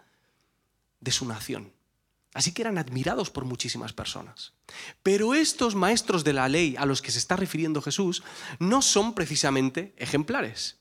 de 1.00 1.12
su 1.12 1.26
nación. 1.26 1.72
Así 2.34 2.52
que 2.52 2.62
eran 2.62 2.78
admirados 2.78 3.30
por 3.30 3.44
muchísimas 3.44 3.92
personas. 3.92 4.52
Pero 5.02 5.34
estos 5.34 5.74
maestros 5.74 6.24
de 6.24 6.32
la 6.32 6.48
ley 6.48 6.76
a 6.78 6.86
los 6.86 7.02
que 7.02 7.10
se 7.10 7.18
está 7.18 7.36
refiriendo 7.36 7.82
Jesús 7.82 8.22
no 8.58 8.80
son 8.80 9.14
precisamente 9.14 9.94
ejemplares. 9.98 10.78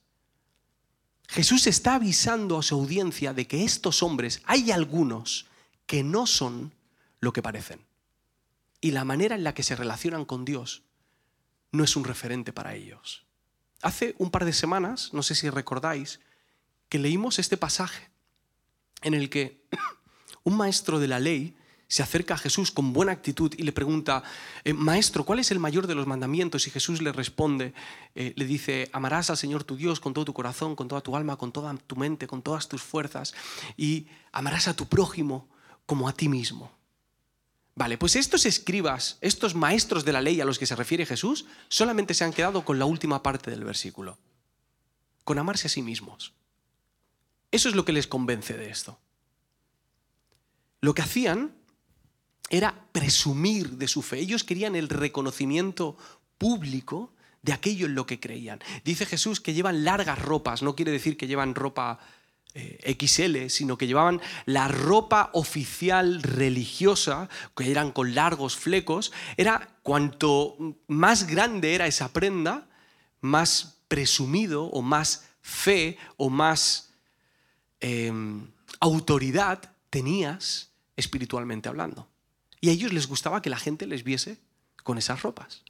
Jesús 1.28 1.68
está 1.68 1.96
avisando 1.96 2.58
a 2.58 2.64
su 2.64 2.76
audiencia 2.76 3.34
de 3.34 3.48
que 3.48 3.64
estos 3.64 4.04
hombres, 4.04 4.42
hay 4.46 4.72
algunos 4.72 5.48
que 5.86 6.04
no 6.04 6.26
son 6.26 6.74
lo 7.20 7.34
que 7.34 7.42
parecen. 7.42 7.86
Y 8.80 8.92
la 8.92 9.06
manera 9.06 9.36
en 9.36 9.44
la 9.44 9.54
que 9.54 9.64
se 9.64 9.76
relacionan 9.76 10.26
con 10.26 10.46
Dios 10.46 10.84
no 11.72 11.84
es 11.84 11.96
un 11.96 12.04
referente 12.04 12.52
para 12.52 12.76
ellos. 12.76 13.26
Hace 13.82 14.16
un 14.18 14.32
par 14.32 14.46
de 14.46 14.54
semanas, 14.54 15.14
no 15.14 15.24
sé 15.24 15.36
si 15.36 15.50
recordáis, 15.50 16.20
que 16.90 17.00
leímos 17.00 17.40
este 17.40 17.58
pasaje 17.58 18.10
en 19.02 19.14
el 19.14 19.30
que 19.30 19.66
un 20.44 20.58
maestro 20.58 21.00
de 21.00 21.08
la 21.08 21.20
ley 21.20 21.56
se 21.92 22.02
acerca 22.02 22.36
a 22.36 22.38
Jesús 22.38 22.72
con 22.72 22.94
buena 22.94 23.12
actitud 23.12 23.54
y 23.58 23.64
le 23.64 23.74
pregunta, 23.74 24.24
eh, 24.64 24.72
Maestro, 24.72 25.26
¿cuál 25.26 25.40
es 25.40 25.52
el 25.52 25.60
mayor 25.60 25.88
de 25.88 25.96
los 25.96 26.08
mandamientos? 26.08 26.66
Y 26.66 26.70
Jesús 26.70 27.02
le 27.02 27.12
responde, 27.12 27.74
eh, 28.16 28.32
le 28.38 28.46
dice, 28.46 28.90
amarás 28.94 29.30
al 29.30 29.36
Señor 29.36 29.66
tu 29.66 29.76
Dios 29.76 30.00
con 30.00 30.14
todo 30.14 30.24
tu 30.24 30.34
corazón, 30.34 30.78
con 30.78 30.88
toda 30.88 31.02
tu 31.02 31.18
alma, 31.18 31.36
con 31.36 31.52
toda 31.52 31.76
tu 31.76 31.98
mente, 31.98 32.28
con 32.28 32.42
todas 32.42 32.70
tus 32.70 32.82
fuerzas, 32.82 33.34
y 33.76 34.08
amarás 34.32 34.70
a 34.70 34.74
tu 34.74 34.88
prójimo 34.88 35.50
como 35.86 36.08
a 36.08 36.14
ti 36.14 36.30
mismo. 36.30 36.72
Vale, 37.76 37.98
pues 37.98 38.16
estos 38.16 38.46
escribas, 38.46 39.18
estos 39.20 39.54
maestros 39.54 40.06
de 40.06 40.14
la 40.14 40.22
ley 40.22 40.40
a 40.40 40.46
los 40.46 40.60
que 40.60 40.68
se 40.68 40.78
refiere 40.78 41.06
Jesús, 41.06 41.46
solamente 41.68 42.14
se 42.14 42.24
han 42.24 42.32
quedado 42.32 42.64
con 42.64 42.80
la 42.80 42.86
última 42.86 43.22
parte 43.22 43.52
del 43.52 43.66
versículo, 43.66 44.18
con 45.26 45.40
amarse 45.40 45.68
a 45.68 45.70
sí 45.70 45.82
mismos. 45.82 46.32
Eso 47.52 47.68
es 47.68 47.76
lo 47.76 47.84
que 47.84 47.92
les 47.92 48.08
convence 48.08 48.56
de 48.56 48.70
esto 48.70 48.98
lo 50.82 50.94
que 50.94 51.04
hacían 51.04 51.56
era 52.50 52.88
presumir 52.92 53.78
de 53.78 53.88
su 53.88 54.02
fe. 54.02 54.20
Ellos 54.20 54.44
querían 54.44 54.76
el 54.76 54.90
reconocimiento 54.90 55.96
público 56.38 57.14
de 57.42 57.54
aquello 57.54 57.86
en 57.86 57.96
lo 57.96 58.06
que 58.06 58.20
creían. 58.20 58.60
Dice 58.84 59.06
Jesús 59.06 59.40
que 59.40 59.54
llevan 59.54 59.86
largas 59.86 60.20
ropas, 60.20 60.62
no 60.62 60.76
quiere 60.76 60.92
decir 60.92 61.18
que 61.18 61.28
llevan 61.28 61.56
ropa 61.56 62.00
eh, 62.54 62.98
XL, 63.00 63.48
sino 63.48 63.78
que 63.78 63.88
llevaban 63.88 64.20
la 64.46 64.68
ropa 64.68 65.30
oficial 65.34 66.22
religiosa, 66.22 67.30
que 67.56 67.72
eran 67.72 67.92
con 67.92 68.14
largos 68.14 68.58
flecos. 68.58 69.14
Era 69.38 69.78
cuanto 69.84 70.58
más 70.88 71.28
grande 71.28 71.74
era 71.74 71.88
esa 71.88 72.12
prenda, 72.12 72.68
más 73.22 73.78
presumido 73.88 74.66
o 74.66 74.82
más 74.82 75.30
fe 75.42 75.98
o 76.18 76.30
más 76.30 76.92
em, 77.80 78.48
autoridad 78.80 79.72
tenías 79.90 80.71
espiritualmente 81.02 81.68
hablando. 81.68 82.08
Y 82.62 82.70
a 82.70 82.72
ellos 82.72 82.94
les 82.94 83.08
gustaba 83.08 83.42
que 83.42 83.50
la 83.50 83.58
gente 83.58 83.86
les 83.86 84.04
viese 84.04 84.38
con 84.84 84.98
esas 84.98 85.22
ropas. 85.22 85.64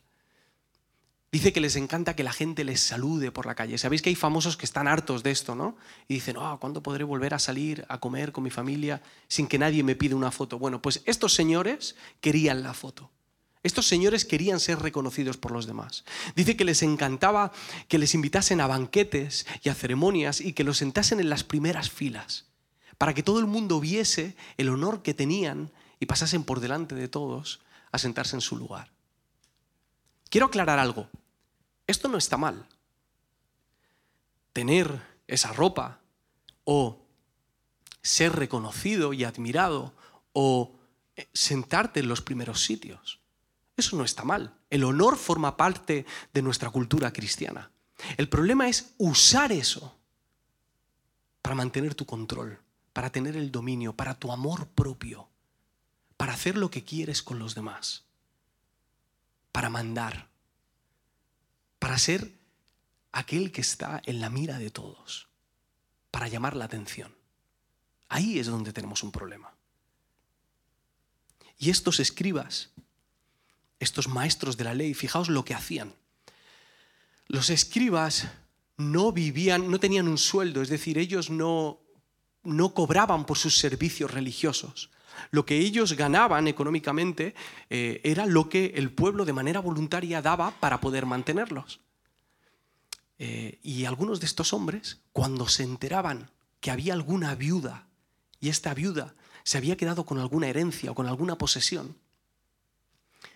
Dice 1.31 1.53
que 1.53 1.61
les 1.61 1.77
encanta 1.77 2.13
que 2.13 2.25
la 2.25 2.33
gente 2.33 2.65
les 2.65 2.81
salude 2.81 3.31
por 3.31 3.45
la 3.45 3.55
calle. 3.55 3.77
Sabéis 3.77 4.01
que 4.01 4.09
hay 4.09 4.15
famosos 4.15 4.57
que 4.57 4.65
están 4.65 4.89
hartos 4.89 5.23
de 5.23 5.31
esto, 5.31 5.55
¿no? 5.55 5.77
Y 6.09 6.15
dicen, 6.15 6.35
oh, 6.35 6.59
¿cuándo 6.59 6.83
podré 6.83 7.05
volver 7.05 7.33
a 7.33 7.39
salir 7.39 7.85
a 7.87 8.01
comer 8.01 8.33
con 8.33 8.43
mi 8.43 8.49
familia 8.49 9.01
sin 9.29 9.47
que 9.47 9.57
nadie 9.57 9.81
me 9.81 9.95
pida 9.95 10.17
una 10.17 10.31
foto? 10.31 10.59
Bueno, 10.59 10.81
pues 10.81 11.01
estos 11.05 11.33
señores 11.33 11.95
querían 12.19 12.63
la 12.63 12.73
foto. 12.73 13.11
Estos 13.63 13.87
señores 13.87 14.25
querían 14.25 14.59
ser 14.59 14.79
reconocidos 14.79 15.37
por 15.37 15.51
los 15.51 15.67
demás. 15.67 16.03
Dice 16.35 16.57
que 16.57 16.65
les 16.65 16.83
encantaba 16.83 17.53
que 17.87 17.99
les 17.99 18.13
invitasen 18.13 18.59
a 18.59 18.67
banquetes 18.67 19.45
y 19.63 19.69
a 19.69 19.75
ceremonias 19.75 20.41
y 20.41 20.51
que 20.51 20.65
los 20.65 20.79
sentasen 20.79 21.21
en 21.21 21.29
las 21.29 21.45
primeras 21.45 21.89
filas 21.89 22.50
para 23.01 23.15
que 23.15 23.23
todo 23.23 23.39
el 23.39 23.47
mundo 23.47 23.79
viese 23.79 24.35
el 24.57 24.69
honor 24.69 25.01
que 25.01 25.15
tenían 25.15 25.71
y 25.99 26.05
pasasen 26.05 26.43
por 26.43 26.59
delante 26.59 26.93
de 26.93 27.07
todos 27.07 27.59
a 27.91 27.97
sentarse 27.97 28.35
en 28.35 28.41
su 28.41 28.55
lugar. 28.55 28.91
Quiero 30.29 30.45
aclarar 30.45 30.77
algo. 30.77 31.09
Esto 31.87 32.09
no 32.09 32.19
está 32.19 32.37
mal. 32.37 32.67
Tener 34.53 35.01
esa 35.25 35.51
ropa 35.51 35.99
o 36.63 37.01
ser 38.03 38.35
reconocido 38.35 39.13
y 39.13 39.23
admirado 39.23 39.95
o 40.33 40.75
eh, 41.15 41.27
sentarte 41.33 42.01
en 42.01 42.07
los 42.07 42.21
primeros 42.21 42.63
sitios. 42.63 43.19
Eso 43.75 43.97
no 43.97 44.03
está 44.03 44.23
mal. 44.25 44.53
El 44.69 44.83
honor 44.83 45.17
forma 45.17 45.57
parte 45.57 46.05
de 46.35 46.41
nuestra 46.43 46.69
cultura 46.69 47.11
cristiana. 47.11 47.71
El 48.17 48.29
problema 48.29 48.69
es 48.69 48.93
usar 48.99 49.51
eso 49.51 49.97
para 51.41 51.55
mantener 51.55 51.95
tu 51.95 52.05
control 52.05 52.59
para 52.93 53.11
tener 53.11 53.35
el 53.35 53.51
dominio, 53.51 53.93
para 53.93 54.15
tu 54.15 54.31
amor 54.31 54.67
propio, 54.67 55.29
para 56.17 56.33
hacer 56.33 56.57
lo 56.57 56.69
que 56.69 56.83
quieres 56.83 57.23
con 57.23 57.39
los 57.39 57.55
demás, 57.55 58.03
para 59.51 59.69
mandar, 59.69 60.29
para 61.79 61.97
ser 61.97 62.33
aquel 63.11 63.51
que 63.51 63.61
está 63.61 64.01
en 64.05 64.19
la 64.21 64.29
mira 64.29 64.57
de 64.57 64.69
todos, 64.69 65.27
para 66.11 66.27
llamar 66.27 66.55
la 66.55 66.65
atención. 66.65 67.15
Ahí 68.09 68.39
es 68.39 68.47
donde 68.47 68.73
tenemos 68.73 69.03
un 69.03 69.11
problema. 69.11 69.53
Y 71.57 71.69
estos 71.69 71.99
escribas, 71.99 72.71
estos 73.79 74.07
maestros 74.07 74.57
de 74.57 74.63
la 74.63 74.73
ley, 74.73 74.93
fijaos 74.93 75.29
lo 75.29 75.45
que 75.45 75.53
hacían. 75.53 75.95
Los 77.27 77.49
escribas 77.49 78.27
no 78.77 79.11
vivían, 79.11 79.69
no 79.69 79.79
tenían 79.79 80.07
un 80.07 80.17
sueldo, 80.17 80.61
es 80.61 80.69
decir, 80.69 80.97
ellos 80.97 81.29
no 81.29 81.80
no 82.43 82.73
cobraban 82.73 83.25
por 83.25 83.37
sus 83.37 83.57
servicios 83.57 84.11
religiosos. 84.11 84.89
Lo 85.29 85.45
que 85.45 85.57
ellos 85.57 85.93
ganaban 85.93 86.47
económicamente 86.47 87.35
eh, 87.69 88.01
era 88.03 88.25
lo 88.25 88.49
que 88.49 88.73
el 88.75 88.91
pueblo 88.91 89.25
de 89.25 89.33
manera 89.33 89.59
voluntaria 89.59 90.21
daba 90.21 90.51
para 90.59 90.81
poder 90.81 91.05
mantenerlos. 91.05 91.79
Eh, 93.19 93.59
y 93.61 93.85
algunos 93.85 94.19
de 94.19 94.25
estos 94.25 94.53
hombres, 94.53 94.99
cuando 95.13 95.47
se 95.47 95.63
enteraban 95.63 96.31
que 96.59 96.71
había 96.71 96.93
alguna 96.93 97.35
viuda 97.35 97.87
y 98.39 98.49
esta 98.49 98.73
viuda 98.73 99.13
se 99.43 99.57
había 99.57 99.77
quedado 99.77 100.05
con 100.05 100.17
alguna 100.17 100.47
herencia 100.47 100.91
o 100.91 100.95
con 100.95 101.07
alguna 101.07 101.37
posesión, 101.37 101.95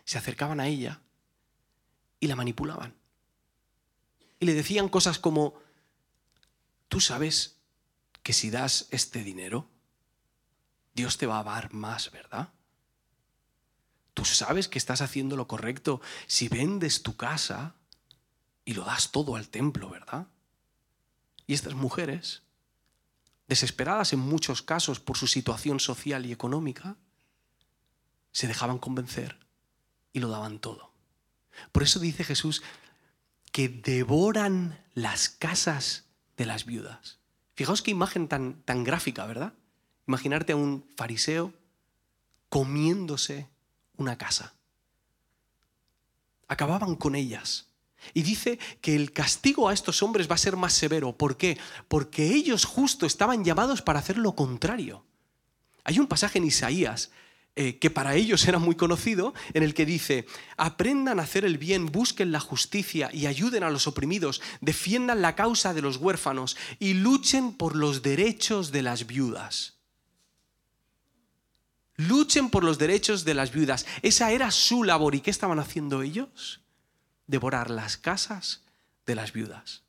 se 0.03 0.17
acercaban 0.17 0.59
a 0.59 0.67
ella 0.67 1.01
y 2.19 2.27
la 2.27 2.35
manipulaban. 2.35 2.95
Y 4.39 4.45
le 4.45 4.53
decían 4.53 4.89
cosas 4.89 5.19
como, 5.19 5.53
tú 6.89 6.99
sabes 6.99 7.54
que 8.25 8.33
si 8.33 8.49
das 8.49 8.87
este 8.89 9.23
dinero, 9.23 9.69
Dios 10.95 11.19
te 11.19 11.27
va 11.27 11.37
a 11.37 11.43
dar 11.43 11.71
más, 11.75 12.09
¿verdad? 12.09 12.51
Tú 14.15 14.25
sabes 14.25 14.67
que 14.67 14.79
estás 14.79 15.01
haciendo 15.01 15.37
lo 15.37 15.47
correcto 15.47 16.01
si 16.25 16.47
vendes 16.47 17.03
tu 17.03 17.15
casa 17.15 17.75
y 18.65 18.73
lo 18.73 18.83
das 18.83 19.11
todo 19.11 19.35
al 19.35 19.49
templo, 19.49 19.91
¿verdad? 19.91 20.25
Y 21.45 21.53
estas 21.53 21.75
mujeres, 21.75 22.41
desesperadas 23.47 24.11
en 24.11 24.21
muchos 24.21 24.63
casos 24.63 24.99
por 24.99 25.17
su 25.17 25.27
situación 25.27 25.79
social 25.79 26.25
y 26.25 26.31
económica, 26.31 26.97
se 28.31 28.47
dejaban 28.47 28.79
convencer 28.79 29.37
y 30.13 30.19
lo 30.19 30.29
daban 30.29 30.57
todo. 30.57 30.91
Por 31.71 31.83
eso 31.83 31.99
dice 31.99 32.23
Jesús 32.23 32.63
que 33.51 33.69
devoran 33.69 34.83
las 34.95 35.29
casas 35.29 36.05
de 36.37 36.47
las 36.47 36.65
viudas. 36.65 37.19
Fijaos 37.55 37.81
qué 37.81 37.91
imagen 37.91 38.27
tan, 38.27 38.61
tan 38.63 38.83
gráfica, 38.83 39.25
¿verdad? 39.25 39.53
Imaginarte 40.07 40.53
a 40.53 40.57
un 40.57 40.85
fariseo 40.95 41.53
comiéndose 42.49 43.49
una 43.97 44.17
casa. 44.17 44.53
Acababan 46.47 46.95
con 46.95 47.15
ellas. 47.15 47.67
Y 48.13 48.21
dice 48.21 48.59
que 48.81 48.95
el 48.95 49.11
castigo 49.11 49.67
a 49.67 49.73
estos 49.73 50.03
hombres 50.03 50.29
va 50.29 50.35
a 50.35 50.39
ser 50.39 50.57
más 50.57 50.73
severo. 50.73 51.17
¿Por 51.17 51.37
qué? 51.37 51.57
Porque 51.87 52.33
ellos 52.35 52.65
justo 52.65 53.05
estaban 53.05 53.43
llamados 53.43 53.81
para 53.81 53.99
hacer 53.99 54.17
lo 54.17 54.35
contrario. 54.35 55.03
Hay 55.83 55.99
un 55.99 56.07
pasaje 56.07 56.37
en 56.37 56.45
Isaías 56.45 57.11
eh, 57.57 57.79
que 57.79 57.89
para 57.89 58.15
ellos 58.15 58.45
era 58.49 58.59
muy 58.59 58.75
conocido, 58.75 59.33
en 59.53 59.63
el 59.63 59.73
que 59.73 59.85
dice, 59.85 60.25
aprendan 60.57 61.21
a 61.21 61.23
hacer 61.23 61.45
el 61.45 61.57
bien, 61.57 61.85
busquen 61.85 62.33
la 62.33 62.41
justicia 62.41 63.09
y 63.13 63.27
ayuden 63.27 63.63
a 63.63 63.69
los 63.69 63.87
oprimidos, 63.87 64.41
defiendan 64.59 65.21
la 65.21 65.35
causa 65.35 65.73
de 65.73 65.81
los 65.81 65.95
huérfanos 65.95 66.57
y 66.79 66.95
luchen 66.95 67.53
por 67.53 67.77
los 67.77 68.01
derechos 68.01 68.73
de 68.73 68.81
las 68.81 69.07
viudas. 69.07 69.75
Luchen 71.95 72.49
por 72.49 72.65
los 72.65 72.77
derechos 72.77 73.23
de 73.23 73.35
las 73.35 73.53
viudas. 73.53 73.85
Esa 74.01 74.33
era 74.33 74.51
su 74.51 74.83
labor. 74.83 75.15
¿Y 75.15 75.21
qué 75.21 75.31
estaban 75.31 75.59
haciendo 75.59 76.01
ellos? 76.01 76.59
Devorar 77.25 77.69
las 77.69 77.95
casas 77.95 78.63
de 79.05 79.15
las 79.15 79.31
viudas. 79.31 79.83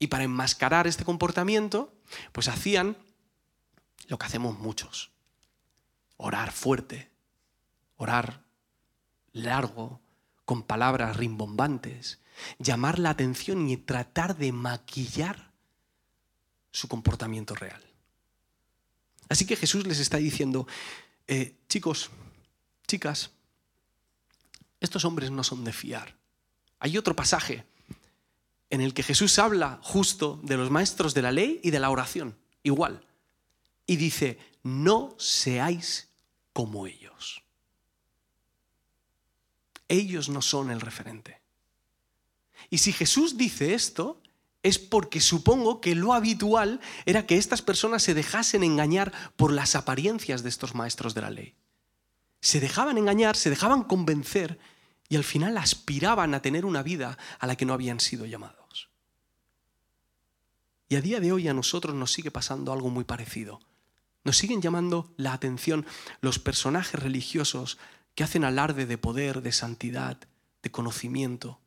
Y 0.00 0.08
para 0.08 0.24
enmascarar 0.24 0.88
este 0.88 1.04
comportamiento, 1.04 1.94
pues 2.32 2.48
hacían 2.48 2.96
lo 4.08 4.18
que 4.18 4.26
hacemos 4.26 4.58
muchos 4.58 5.11
orar 6.22 6.52
fuerte, 6.52 7.10
orar 7.96 8.44
largo, 9.32 10.00
con 10.44 10.62
palabras 10.62 11.16
rimbombantes, 11.16 12.20
llamar 12.58 12.98
la 12.98 13.10
atención 13.10 13.68
y 13.68 13.76
tratar 13.76 14.36
de 14.36 14.52
maquillar 14.52 15.52
su 16.70 16.88
comportamiento 16.88 17.54
real. 17.54 17.82
Así 19.28 19.46
que 19.46 19.56
Jesús 19.56 19.86
les 19.86 19.98
está 19.98 20.18
diciendo, 20.18 20.66
eh, 21.26 21.56
chicos, 21.68 22.10
chicas, 22.86 23.30
estos 24.80 25.04
hombres 25.04 25.30
no 25.30 25.44
son 25.44 25.64
de 25.64 25.72
fiar. 25.72 26.16
Hay 26.80 26.98
otro 26.98 27.16
pasaje 27.16 27.64
en 28.70 28.80
el 28.80 28.94
que 28.94 29.02
Jesús 29.02 29.38
habla 29.38 29.78
justo 29.82 30.40
de 30.42 30.56
los 30.56 30.70
maestros 30.70 31.14
de 31.14 31.22
la 31.22 31.32
ley 31.32 31.60
y 31.62 31.70
de 31.70 31.80
la 31.80 31.90
oración, 31.90 32.36
igual. 32.62 33.06
Y 33.86 33.96
dice, 33.96 34.38
no 34.62 35.14
seáis 35.18 36.11
como 36.52 36.86
ellos. 36.86 37.42
Ellos 39.88 40.28
no 40.28 40.42
son 40.42 40.70
el 40.70 40.80
referente. 40.80 41.42
Y 42.70 42.78
si 42.78 42.92
Jesús 42.92 43.36
dice 43.36 43.74
esto, 43.74 44.22
es 44.62 44.78
porque 44.78 45.20
supongo 45.20 45.80
que 45.80 45.94
lo 45.94 46.14
habitual 46.14 46.80
era 47.04 47.26
que 47.26 47.36
estas 47.36 47.62
personas 47.62 48.02
se 48.02 48.14
dejasen 48.14 48.62
engañar 48.62 49.12
por 49.36 49.52
las 49.52 49.74
apariencias 49.74 50.42
de 50.42 50.48
estos 50.48 50.74
maestros 50.74 51.14
de 51.14 51.20
la 51.20 51.30
ley. 51.30 51.56
Se 52.40 52.60
dejaban 52.60 52.96
engañar, 52.96 53.36
se 53.36 53.50
dejaban 53.50 53.82
convencer 53.82 54.58
y 55.08 55.16
al 55.16 55.24
final 55.24 55.58
aspiraban 55.58 56.34
a 56.34 56.42
tener 56.42 56.64
una 56.64 56.82
vida 56.82 57.18
a 57.38 57.46
la 57.46 57.56
que 57.56 57.64
no 57.64 57.74
habían 57.74 58.00
sido 58.00 58.24
llamados. 58.24 58.88
Y 60.88 60.96
a 60.96 61.00
día 61.00 61.20
de 61.20 61.32
hoy 61.32 61.48
a 61.48 61.54
nosotros 61.54 61.94
nos 61.94 62.12
sigue 62.12 62.30
pasando 62.30 62.72
algo 62.72 62.88
muy 62.90 63.04
parecido. 63.04 63.60
Nos 64.24 64.36
siguen 64.36 64.62
llamando 64.62 65.12
la 65.16 65.32
atención 65.32 65.86
los 66.20 66.38
personajes 66.38 67.00
religiosos 67.00 67.78
que 68.14 68.24
hacen 68.24 68.44
alarde 68.44 68.86
de 68.86 68.98
poder, 68.98 69.42
de 69.42 69.52
santidad, 69.52 70.18
de 70.62 70.70
conocimiento. 70.70 71.60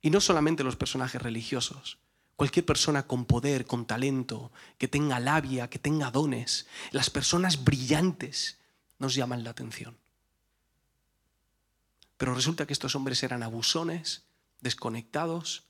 Y 0.00 0.10
no 0.10 0.20
solamente 0.20 0.62
los 0.62 0.76
personajes 0.76 1.20
religiosos, 1.20 1.98
cualquier 2.36 2.64
persona 2.64 3.06
con 3.06 3.24
poder, 3.24 3.66
con 3.66 3.86
talento, 3.86 4.52
que 4.78 4.88
tenga 4.88 5.18
labia, 5.18 5.68
que 5.68 5.78
tenga 5.78 6.10
dones, 6.10 6.66
las 6.92 7.10
personas 7.10 7.64
brillantes 7.64 8.58
nos 8.98 9.14
llaman 9.14 9.42
la 9.42 9.50
atención. 9.50 9.96
Pero 12.16 12.34
resulta 12.34 12.66
que 12.66 12.72
estos 12.72 12.94
hombres 12.94 13.22
eran 13.22 13.42
abusones, 13.42 14.24
desconectados, 14.60 15.65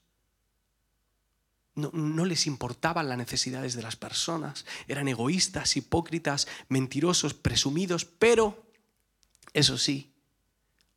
no, 1.77 2.25
les 2.25 2.47
importaban 2.47 3.09
las 3.09 3.19
necesidades 3.19 3.75
de 3.75 3.83
las 3.83 3.97
personas, 3.97 4.65
eran 4.89 5.09
egoístas, 5.09 5.77
hipócritas, 5.77 6.49
mentirosos, 6.69 7.35
presumidos, 7.35 8.05
pero, 8.07 8.67
eso 9.53 9.77
sí, 9.77 10.13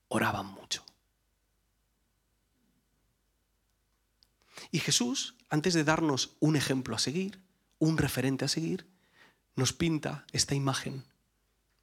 oraban 0.08 0.48
mucho. 0.48 0.84
Y 4.72 4.80
Jesús, 4.80 5.36
antes 5.50 5.74
de 5.74 5.84
darnos 5.84 6.36
un 6.39 6.56
ejemplo 6.56 6.96
a 6.96 7.00
seguir, 7.00 7.42
un 7.78 7.98
referente 7.98 8.46
a 8.46 8.50
seguir, 8.50 8.88
nos 9.56 9.74
pinta 9.74 10.26
esta 10.32 10.56
imagen 10.56 11.04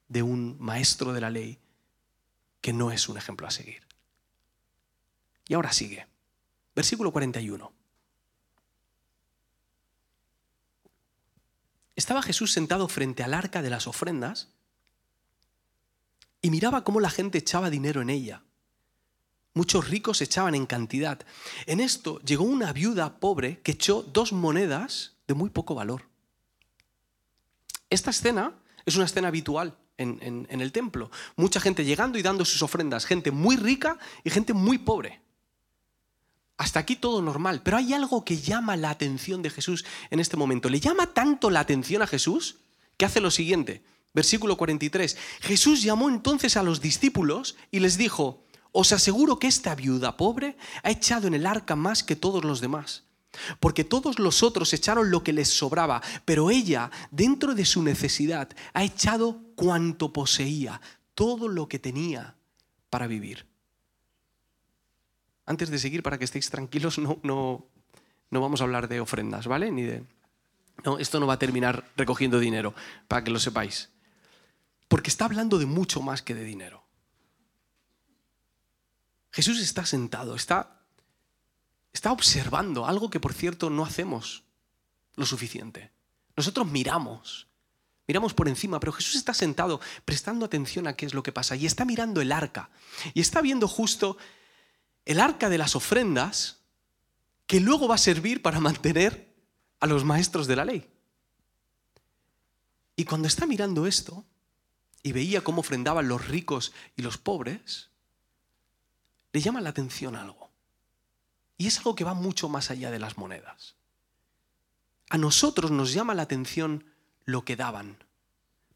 de 0.08 0.22
un 0.22 0.56
maestro 0.58 1.12
de 1.12 1.20
la 1.20 1.30
ley 1.30 1.58
que 2.60 2.72
no 2.72 2.92
es 2.92 3.08
un 3.08 3.18
ejemplo 3.18 3.46
a 3.46 3.50
seguir. 3.50 3.86
Y 5.48 5.54
ahora 5.54 5.72
sigue. 5.72 6.06
Versículo 6.74 7.12
41. 7.12 7.75
Estaba 11.96 12.22
Jesús 12.22 12.52
sentado 12.52 12.88
frente 12.88 13.22
al 13.22 13.34
arca 13.34 13.62
de 13.62 13.70
las 13.70 13.86
ofrendas 13.86 14.50
y 16.42 16.50
miraba 16.50 16.84
cómo 16.84 17.00
la 17.00 17.10
gente 17.10 17.38
echaba 17.38 17.70
dinero 17.70 18.02
en 18.02 18.10
ella. 18.10 18.42
Muchos 19.54 19.88
ricos 19.88 20.20
echaban 20.20 20.54
en 20.54 20.66
cantidad. 20.66 21.18
En 21.64 21.80
esto 21.80 22.20
llegó 22.20 22.44
una 22.44 22.74
viuda 22.74 23.18
pobre 23.18 23.60
que 23.62 23.72
echó 23.72 24.02
dos 24.02 24.34
monedas 24.34 25.16
de 25.26 25.32
muy 25.32 25.48
poco 25.48 25.74
valor. 25.74 26.02
Esta 27.88 28.10
escena 28.10 28.52
es 28.84 28.96
una 28.96 29.06
escena 29.06 29.28
habitual 29.28 29.78
en, 29.96 30.46
en 30.50 30.60
el 30.60 30.72
templo. 30.72 31.10
Mucha 31.36 31.60
gente 31.60 31.86
llegando 31.86 32.18
y 32.18 32.22
dando 32.22 32.44
sus 32.44 32.62
ofrendas. 32.62 33.06
Gente 33.06 33.30
muy 33.30 33.56
rica 33.56 33.98
y 34.22 34.28
gente 34.28 34.52
muy 34.52 34.76
pobre. 34.76 35.22
Hasta 36.56 36.80
aquí 36.80 36.96
todo 36.96 37.20
normal, 37.20 37.60
pero 37.62 37.76
hay 37.76 37.92
algo 37.92 38.24
que 38.24 38.38
llama 38.38 38.76
la 38.76 38.90
atención 38.90 39.42
de 39.42 39.50
Jesús 39.50 39.84
en 40.10 40.20
este 40.20 40.36
momento. 40.36 40.70
Le 40.70 40.80
llama 40.80 41.06
tanto 41.06 41.50
la 41.50 41.60
atención 41.60 42.00
a 42.00 42.06
Jesús 42.06 42.56
que 42.96 43.04
hace 43.04 43.20
lo 43.20 43.30
siguiente. 43.30 43.82
Versículo 44.14 44.56
43. 44.56 45.16
Jesús 45.40 45.82
llamó 45.82 46.08
entonces 46.08 46.56
a 46.56 46.62
los 46.62 46.80
discípulos 46.80 47.56
y 47.70 47.80
les 47.80 47.98
dijo, 47.98 48.42
os 48.72 48.92
aseguro 48.92 49.38
que 49.38 49.48
esta 49.48 49.74
viuda 49.74 50.16
pobre 50.16 50.56
ha 50.82 50.90
echado 50.90 51.26
en 51.26 51.34
el 51.34 51.46
arca 51.46 51.76
más 51.76 52.02
que 52.02 52.16
todos 52.16 52.42
los 52.42 52.62
demás. 52.62 53.04
Porque 53.60 53.84
todos 53.84 54.18
los 54.18 54.42
otros 54.42 54.72
echaron 54.72 55.10
lo 55.10 55.22
que 55.22 55.34
les 55.34 55.48
sobraba, 55.48 56.00
pero 56.24 56.50
ella, 56.50 56.90
dentro 57.10 57.54
de 57.54 57.66
su 57.66 57.82
necesidad, 57.82 58.48
ha 58.72 58.82
echado 58.82 59.42
cuanto 59.56 60.14
poseía, 60.14 60.80
todo 61.14 61.48
lo 61.48 61.68
que 61.68 61.78
tenía 61.78 62.36
para 62.88 63.06
vivir 63.06 63.46
antes 65.46 65.70
de 65.70 65.78
seguir, 65.78 66.02
para 66.02 66.18
que 66.18 66.24
estéis 66.24 66.50
tranquilos, 66.50 66.98
no, 66.98 67.18
no, 67.22 67.66
no 68.30 68.40
vamos 68.40 68.60
a 68.60 68.64
hablar 68.64 68.88
de 68.88 69.00
ofrendas, 69.00 69.46
¿vale? 69.46 69.70
Ni 69.70 69.82
de... 69.82 70.04
No, 70.84 70.98
esto 70.98 71.18
no 71.20 71.26
va 71.26 71.34
a 71.34 71.38
terminar 71.38 71.88
recogiendo 71.96 72.38
dinero, 72.38 72.74
para 73.08 73.24
que 73.24 73.30
lo 73.30 73.38
sepáis. 73.38 73.90
Porque 74.88 75.08
está 75.08 75.24
hablando 75.24 75.58
de 75.58 75.66
mucho 75.66 76.02
más 76.02 76.20
que 76.20 76.34
de 76.34 76.44
dinero. 76.44 76.84
Jesús 79.32 79.60
está 79.60 79.86
sentado, 79.86 80.34
está, 80.34 80.80
está 81.92 82.12
observando 82.12 82.86
algo 82.86 83.10
que 83.10 83.20
por 83.20 83.32
cierto 83.34 83.70
no 83.70 83.84
hacemos 83.84 84.44
lo 85.14 85.26
suficiente. 85.26 85.92
Nosotros 86.36 86.66
miramos, 86.66 87.46
miramos 88.06 88.34
por 88.34 88.48
encima, 88.48 88.80
pero 88.80 88.92
Jesús 88.92 89.16
está 89.16 89.34
sentado 89.34 89.80
prestando 90.04 90.46
atención 90.46 90.86
a 90.86 90.94
qué 90.94 91.06
es 91.06 91.14
lo 91.14 91.22
que 91.22 91.32
pasa 91.32 91.56
y 91.56 91.66
está 91.66 91.84
mirando 91.84 92.20
el 92.20 92.32
arca 92.32 92.70
y 93.14 93.20
está 93.20 93.40
viendo 93.42 93.68
justo 93.68 94.16
el 95.06 95.20
arca 95.20 95.48
de 95.48 95.56
las 95.56 95.74
ofrendas 95.76 96.58
que 97.46 97.60
luego 97.60 97.88
va 97.88 97.94
a 97.94 97.98
servir 97.98 98.42
para 98.42 98.60
mantener 98.60 99.34
a 99.80 99.86
los 99.86 100.04
maestros 100.04 100.46
de 100.46 100.56
la 100.56 100.64
ley. 100.64 100.90
Y 102.96 103.04
cuando 103.04 103.28
está 103.28 103.46
mirando 103.46 103.86
esto 103.86 104.24
y 105.02 105.12
veía 105.12 105.44
cómo 105.44 105.60
ofrendaban 105.60 106.08
los 106.08 106.26
ricos 106.26 106.72
y 106.96 107.02
los 107.02 107.18
pobres, 107.18 107.90
le 109.32 109.40
llama 109.40 109.60
la 109.60 109.70
atención 109.70 110.16
algo. 110.16 110.50
Y 111.56 111.68
es 111.68 111.78
algo 111.78 111.94
que 111.94 112.04
va 112.04 112.14
mucho 112.14 112.48
más 112.48 112.70
allá 112.70 112.90
de 112.90 112.98
las 112.98 113.16
monedas. 113.16 113.76
A 115.08 115.18
nosotros 115.18 115.70
nos 115.70 115.92
llama 115.92 116.14
la 116.14 116.22
atención 116.22 116.84
lo 117.24 117.44
que 117.44 117.54
daban, 117.54 118.02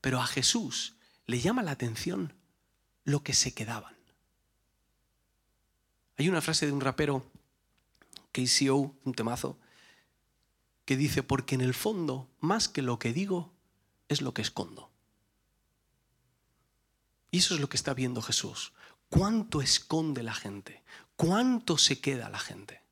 pero 0.00 0.20
a 0.20 0.26
Jesús 0.26 0.94
le 1.26 1.40
llama 1.40 1.62
la 1.62 1.72
atención 1.72 2.34
lo 3.04 3.24
que 3.24 3.34
se 3.34 3.52
quedaban. 3.52 3.99
Hay 6.20 6.28
una 6.28 6.42
frase 6.42 6.66
de 6.66 6.72
un 6.72 6.82
rapero, 6.82 7.24
KCO, 8.32 8.94
un 9.04 9.14
temazo, 9.14 9.58
que 10.84 10.98
dice, 10.98 11.22
porque 11.22 11.54
en 11.54 11.62
el 11.62 11.72
fondo, 11.72 12.28
más 12.40 12.68
que 12.68 12.82
lo 12.82 12.98
que 12.98 13.14
digo, 13.14 13.54
es 14.06 14.20
lo 14.20 14.34
que 14.34 14.42
escondo. 14.42 14.90
Y 17.30 17.38
eso 17.38 17.54
es 17.54 17.60
lo 17.60 17.70
que 17.70 17.78
está 17.78 17.94
viendo 17.94 18.20
Jesús. 18.20 18.74
¿Cuánto 19.08 19.62
esconde 19.62 20.22
la 20.22 20.34
gente? 20.34 20.84
¿Cuánto 21.16 21.78
se 21.78 22.02
queda 22.02 22.28
la 22.28 22.38
gente? 22.38 22.82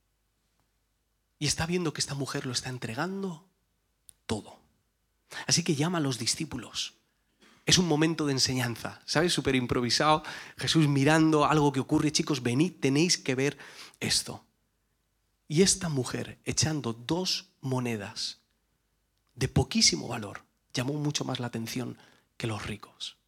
Y 1.38 1.48
está 1.48 1.66
viendo 1.66 1.92
que 1.92 2.00
esta 2.00 2.14
mujer 2.14 2.46
lo 2.46 2.52
está 2.52 2.70
entregando 2.70 3.46
todo. 4.24 4.58
Así 5.46 5.62
que 5.62 5.74
llama 5.74 5.98
a 5.98 6.00
los 6.00 6.18
discípulos 6.18 6.94
es 7.68 7.76
un 7.76 7.86
momento 7.86 8.24
de 8.24 8.32
enseñanza, 8.32 9.02
¿sabes? 9.04 9.34
Súper 9.34 9.54
improvisado, 9.54 10.22
Jesús 10.56 10.88
mirando 10.88 11.44
algo 11.44 11.70
que 11.70 11.80
ocurre, 11.80 12.10
chicos, 12.10 12.42
venid, 12.42 12.72
tenéis 12.80 13.18
que 13.18 13.34
ver 13.34 13.58
esto. 14.00 14.42
Y 15.48 15.60
esta 15.60 15.90
mujer 15.90 16.38
echando 16.46 16.94
dos 16.94 17.50
monedas 17.60 18.40
de 19.34 19.48
poquísimo 19.48 20.08
valor 20.08 20.44
llamó 20.72 20.94
mucho 20.94 21.26
más 21.26 21.40
la 21.40 21.48
atención 21.48 21.98
que 22.38 22.46
los 22.46 22.64
ricos. 22.64 23.18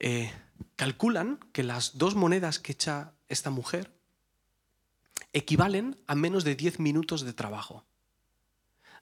Eh, 0.00 0.32
calculan 0.74 1.38
que 1.52 1.62
las 1.62 1.96
dos 1.96 2.16
monedas 2.16 2.58
que 2.58 2.72
echa 2.72 3.12
esta 3.28 3.50
mujer 3.50 3.92
equivalen 5.32 5.96
a 6.08 6.16
menos 6.16 6.42
de 6.42 6.56
10 6.56 6.80
minutos 6.80 7.20
de 7.20 7.34
trabajo. 7.34 7.84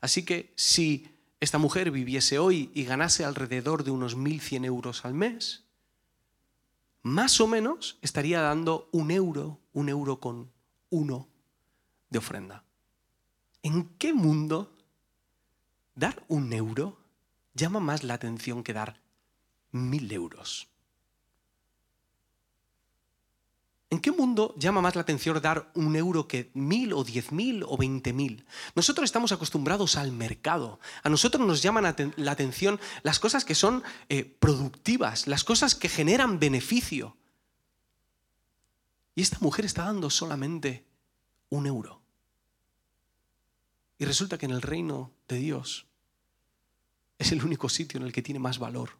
Así 0.02 0.26
que 0.26 0.52
si 0.56 1.08
esta 1.40 1.58
mujer 1.58 1.90
viviese 1.90 2.38
hoy 2.38 2.70
y 2.74 2.84
ganase 2.84 3.24
alrededor 3.24 3.84
de 3.84 3.90
unos 3.90 4.16
1.100 4.16 4.64
euros 4.64 5.04
al 5.04 5.14
mes, 5.14 5.64
más 7.02 7.40
o 7.40 7.46
menos 7.46 7.98
estaría 8.02 8.40
dando 8.40 8.88
un 8.92 9.10
euro, 9.10 9.60
un 9.72 9.88
euro 9.88 10.20
con 10.20 10.50
uno 10.90 11.28
de 12.10 12.18
ofrenda. 12.18 12.64
¿En 13.62 13.84
qué 13.98 14.12
mundo 14.12 14.74
dar 15.94 16.24
un 16.28 16.52
euro 16.52 16.98
llama 17.54 17.80
más 17.80 18.02
la 18.02 18.14
atención 18.14 18.62
que 18.62 18.72
dar 18.72 19.00
mil 19.70 20.10
euros? 20.10 20.68
¿En 23.90 24.00
qué 24.00 24.12
mundo 24.12 24.54
llama 24.58 24.82
más 24.82 24.96
la 24.96 25.00
atención 25.00 25.40
dar 25.40 25.70
un 25.74 25.96
euro 25.96 26.28
que 26.28 26.50
mil 26.52 26.92
o 26.92 27.04
diez 27.04 27.32
mil 27.32 27.64
o 27.66 27.78
veinte 27.78 28.12
mil? 28.12 28.44
Nosotros 28.74 29.04
estamos 29.04 29.32
acostumbrados 29.32 29.96
al 29.96 30.12
mercado. 30.12 30.78
A 31.02 31.08
nosotros 31.08 31.46
nos 31.46 31.62
llaman 31.62 31.94
la 32.16 32.32
atención 32.32 32.78
las 33.02 33.18
cosas 33.18 33.46
que 33.46 33.54
son 33.54 33.82
eh, 34.10 34.24
productivas, 34.24 35.26
las 35.26 35.42
cosas 35.42 35.74
que 35.74 35.88
generan 35.88 36.38
beneficio. 36.38 37.16
Y 39.14 39.22
esta 39.22 39.38
mujer 39.40 39.64
está 39.64 39.84
dando 39.84 40.10
solamente 40.10 40.84
un 41.48 41.66
euro. 41.66 42.02
Y 43.98 44.04
resulta 44.04 44.36
que 44.36 44.46
en 44.46 44.52
el 44.52 44.62
reino 44.62 45.12
de 45.28 45.38
Dios 45.38 45.86
es 47.18 47.32
el 47.32 47.42
único 47.42 47.70
sitio 47.70 47.98
en 47.98 48.06
el 48.06 48.12
que 48.12 48.22
tiene 48.22 48.38
más 48.38 48.58
valor 48.58 48.90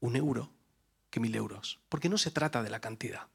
un 0.00 0.16
euro 0.16 0.50
que 1.10 1.20
mil 1.20 1.34
euros. 1.34 1.80
Porque 1.90 2.08
no 2.08 2.16
se 2.16 2.30
trata 2.30 2.62
de 2.62 2.70
la 2.70 2.80
cantidad. 2.80 3.28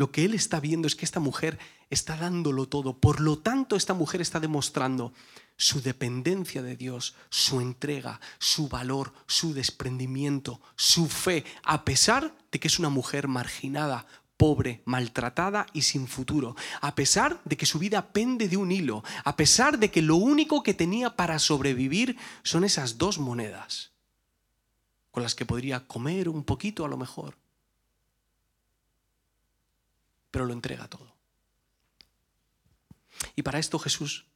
Lo 0.00 0.10
que 0.10 0.24
él 0.24 0.32
está 0.32 0.60
viendo 0.60 0.86
es 0.88 0.96
que 0.96 1.04
esta 1.04 1.20
mujer 1.20 1.58
está 1.90 2.16
dándolo 2.16 2.66
todo. 2.66 2.96
Por 2.96 3.20
lo 3.20 3.38
tanto, 3.38 3.76
esta 3.76 3.92
mujer 3.92 4.22
está 4.22 4.40
demostrando 4.40 5.12
su 5.58 5.82
dependencia 5.82 6.62
de 6.62 6.74
Dios, 6.74 7.16
su 7.28 7.60
entrega, 7.60 8.18
su 8.38 8.70
valor, 8.70 9.12
su 9.26 9.52
desprendimiento, 9.52 10.62
su 10.74 11.06
fe, 11.06 11.44
a 11.64 11.84
pesar 11.84 12.34
de 12.50 12.58
que 12.58 12.68
es 12.68 12.78
una 12.78 12.88
mujer 12.88 13.28
marginada, 13.28 14.06
pobre, 14.38 14.80
maltratada 14.86 15.66
y 15.74 15.82
sin 15.82 16.08
futuro, 16.08 16.56
a 16.80 16.94
pesar 16.94 17.38
de 17.44 17.58
que 17.58 17.66
su 17.66 17.78
vida 17.78 18.10
pende 18.14 18.48
de 18.48 18.56
un 18.56 18.72
hilo, 18.72 19.04
a 19.22 19.36
pesar 19.36 19.78
de 19.78 19.90
que 19.90 20.00
lo 20.00 20.16
único 20.16 20.62
que 20.62 20.72
tenía 20.72 21.14
para 21.14 21.38
sobrevivir 21.38 22.16
son 22.42 22.64
esas 22.64 22.96
dos 22.96 23.18
monedas, 23.18 23.92
con 25.10 25.22
las 25.22 25.34
que 25.34 25.44
podría 25.44 25.86
comer 25.86 26.30
un 26.30 26.42
poquito 26.42 26.86
a 26.86 26.88
lo 26.88 26.96
mejor, 26.96 27.36
lo 30.44 30.52
entrega 30.52 30.88
todo. 30.88 31.14
Y 33.36 33.42
para 33.42 33.58
esto 33.58 33.78
Jesús, 33.78 34.26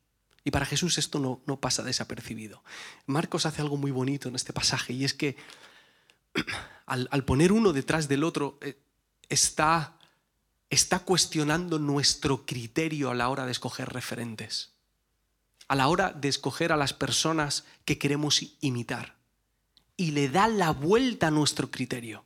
y 0.45 0.51
para 0.51 0.67
Jesús 0.67 0.99
esto 0.99 1.19
no, 1.19 1.41
no 1.47 1.59
pasa 1.59 1.83
desapercibido. 1.83 2.63
Marcos 3.07 3.47
hace 3.47 3.63
algo 3.63 3.77
muy 3.77 3.91
bonito 3.91 4.29
en 4.29 4.35
este 4.35 4.53
pasaje 4.53 4.93
y 4.93 5.05
es 5.05 5.15
que 5.15 5.37
al, 6.87 7.25
poner 7.25 7.53
uno 7.53 7.73
detrás 7.73 8.09
del 8.09 8.25
otro 8.25 8.59
eh, 8.61 8.79
está, 9.29 9.99
está 10.71 11.01
cuestionando 11.01 11.79
nuestro 11.79 12.45
criterio 12.45 13.11
a 13.11 13.15
la 13.15 13.29
hora 13.29 13.47
de 13.47 13.53
escoger 13.53 13.89
referentes, 13.89 14.73
a 15.69 15.75
la 15.75 15.89
hora 15.89 16.13
de 16.13 16.29
escoger 16.29 16.73
a 16.73 16.77
las 16.77 16.93
personas 16.93 17.65
que 17.85 17.99
queremos 17.99 18.43
imitar. 18.61 19.17
Y 19.97 20.11
le 20.11 20.29
da 20.29 20.49
la 20.49 20.73
vuelta 20.73 21.29
a 21.29 21.31
nuestro 21.31 21.71
criterio. 21.71 22.25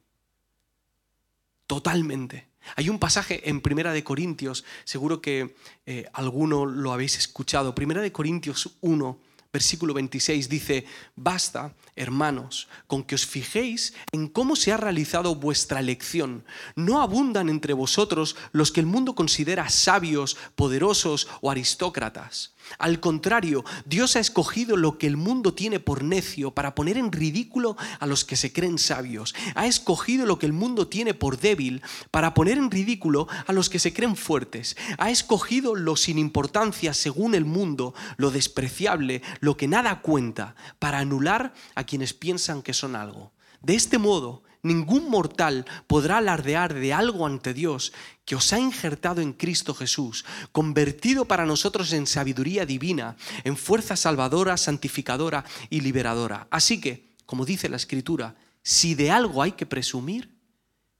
Totalmente. 1.67 2.48
Hay 2.77 2.89
un 2.89 2.99
pasaje 2.99 3.49
en 3.49 3.61
Primera 3.61 3.93
de 3.93 4.05
Corintios, 4.05 4.65
seguro 4.85 5.21
que 5.21 5.55
eh, 5.87 6.09
alguno 6.13 6.67
lo 6.67 6.93
habéis 6.93 7.17
escuchado. 7.19 7.75
Primera 7.75 8.03
de 8.03 8.13
Corintios 8.13 8.77
1, 8.81 9.19
versículo 9.53 9.95
26 9.95 10.49
dice, 10.49 10.85
basta, 11.17 11.75
hermanos, 11.97 12.69
con 12.87 13.05
que 13.05 13.15
os 13.15 13.27
fijéis 13.27 13.95
en 14.13 14.29
cómo 14.29 14.57
se 14.57 14.73
ha 14.73 14.77
realizado 14.77 15.35
vuestra 15.35 15.81
elección. 15.81 16.45
No 16.77 17.01
abundan 17.01 17.49
entre 17.49 17.73
vosotros 17.73 18.37
los 18.53 18.73
que 18.73 18.81
el 18.81 18.87
mundo 18.87 19.15
considera 19.15 19.69
sabios, 19.69 20.37
poderosos 20.55 21.29
o 21.41 21.51
aristócratas 21.51 22.55
al 22.79 23.01
contrario, 23.01 23.65
Dios 23.87 24.17
ha 24.17 24.21
escogido 24.21 24.77
lo 24.77 24.99
que 24.99 25.07
el 25.07 25.17
mundo 25.17 25.55
tiene 25.55 25.81
por 25.81 26.05
necio 26.05 26.51
para 26.53 26.75
poner 26.75 26.99
en 26.99 27.13
ridículo 27.13 27.77
a 27.99 28.07
los 28.07 28.25
que 28.25 28.37
se 28.37 28.53
creen 28.53 28.79
sabios. 28.79 29.35
Ha 29.55 29.67
escogido 29.67 30.27
lo 30.27 30.39
que 30.39 30.47
el 30.47 30.53
mundo 30.53 30.89
tiene 30.89 31.15
por 31.15 31.39
débil 31.39 31.83
para 32.11 32.35
poner 32.35 32.59
en 32.59 32.71
ridículo 32.71 33.29
a 33.47 33.53
los 33.53 33.71
que 33.71 33.79
se 33.79 33.93
creen 33.93 34.17
fuertes. 34.17 34.77
Ha 34.99 35.11
escogido 35.11 35.75
lo 35.75 35.97
sin 35.97 36.19
importancia 36.19 36.95
según 36.95 37.35
el 37.35 37.45
mundo, 37.45 37.95
lo 38.17 38.31
despreciable, 38.31 39.23
lo 39.41 39.57
que 39.57 39.69
nada 39.69 40.01
cuenta, 40.01 40.55
para 40.79 40.99
anular 40.99 41.55
a 41.75 41.85
quienes 41.85 42.13
piensan 42.15 42.63
que 42.63 42.75
son 42.75 42.97
algo. 42.97 43.33
De 43.61 43.75
este 43.75 43.99
modo, 43.99 44.43
ningún 44.69 45.11
mortal 45.11 45.67
podrá 45.87 46.19
alardear 46.19 46.75
de 46.75 46.93
algo 46.93 47.27
ante 47.27 47.55
Dios 47.55 47.93
que 48.25 48.37
os 48.37 48.53
ha 48.53 48.61
injertado 48.61 49.21
en 49.21 49.33
Cristo 49.33 49.75
Jesús, 49.75 50.25
convertido 50.53 51.25
para 51.25 51.47
nosotros 51.47 51.93
en 51.93 52.07
sabiduría 52.07 52.67
divina, 52.67 53.17
en 53.43 53.57
fuerza 53.57 53.97
salvadora, 53.97 54.57
santificadora 54.57 55.45
y 55.71 55.81
liberadora. 55.81 56.47
Así 56.51 56.81
que, 56.81 57.17
como 57.27 57.45
dice 57.45 57.69
la 57.69 57.77
Escritura, 57.77 58.37
si 58.63 58.95
de 58.95 59.11
algo 59.11 59.43
hay 59.43 59.53
que 59.53 59.67
presumir, 59.67 60.37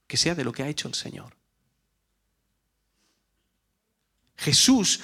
que 0.07 0.17
sea 0.17 0.33
de 0.33 0.43
lo 0.43 0.51
que 0.51 0.63
ha 0.63 0.67
hecho 0.67 0.87
el 0.87 0.95
Señor. 0.95 1.37
Jesús 4.35 5.01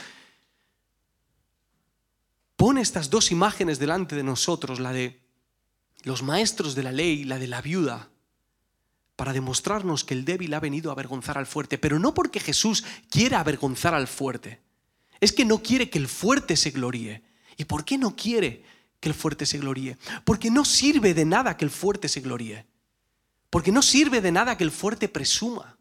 pone 2.56 2.82
estas 2.82 3.10
dos 3.10 3.32
imágenes 3.32 3.78
delante 3.78 4.16
de 4.16 4.24
nosotros, 4.24 4.80
la 4.80 4.94
de 4.94 5.22
los 6.04 6.24
maestros 6.24 6.74
de 6.74 6.84
la 6.84 6.92
ley, 6.92 7.24
la 7.24 7.38
de 7.38 7.48
la 7.48 7.62
viuda, 7.62 8.10
para 9.16 9.34
demostrarnos 9.34 10.04
que 10.04 10.14
el 10.14 10.26
débil 10.26 10.54
ha 10.54 10.60
venido 10.60 10.90
a 10.90 10.94
avergonzar 10.94 11.38
al 11.38 11.46
fuerte, 11.46 11.78
pero 11.78 12.00
no 12.00 12.14
porque 12.14 12.40
Jesús 12.40 12.84
quiera 13.10 13.40
avergonzar 13.40 13.94
al 13.94 14.08
fuerte. 14.08 14.62
Es 15.22 15.32
que 15.32 15.46
no 15.46 15.60
quiere 15.64 15.90
que 15.90 15.98
el 15.98 16.08
fuerte 16.08 16.58
se 16.58 16.72
gloríe. 16.72 17.24
¿Y 17.58 17.66
por 17.66 17.86
qué 17.86 17.98
no 17.98 18.16
quiere 18.16 18.64
que 19.00 19.10
el 19.10 19.16
fuerte 19.16 19.46
se 19.46 19.58
gloríe? 19.58 19.98
Porque 20.26 20.52
no 20.52 20.66
sirve 20.66 21.14
de 21.14 21.26
nada 21.26 21.56
que 21.56 21.64
el 21.64 21.72
fuerte 21.72 22.10
se 22.10 22.20
gloríe. 22.20 22.66
Porque 23.50 23.72
no 23.72 23.82
sirve 23.82 24.20
de 24.20 24.32
nada 24.32 24.58
que 24.58 24.66
el 24.66 24.72
fuerte 24.72 25.08
presuma. 25.08 25.78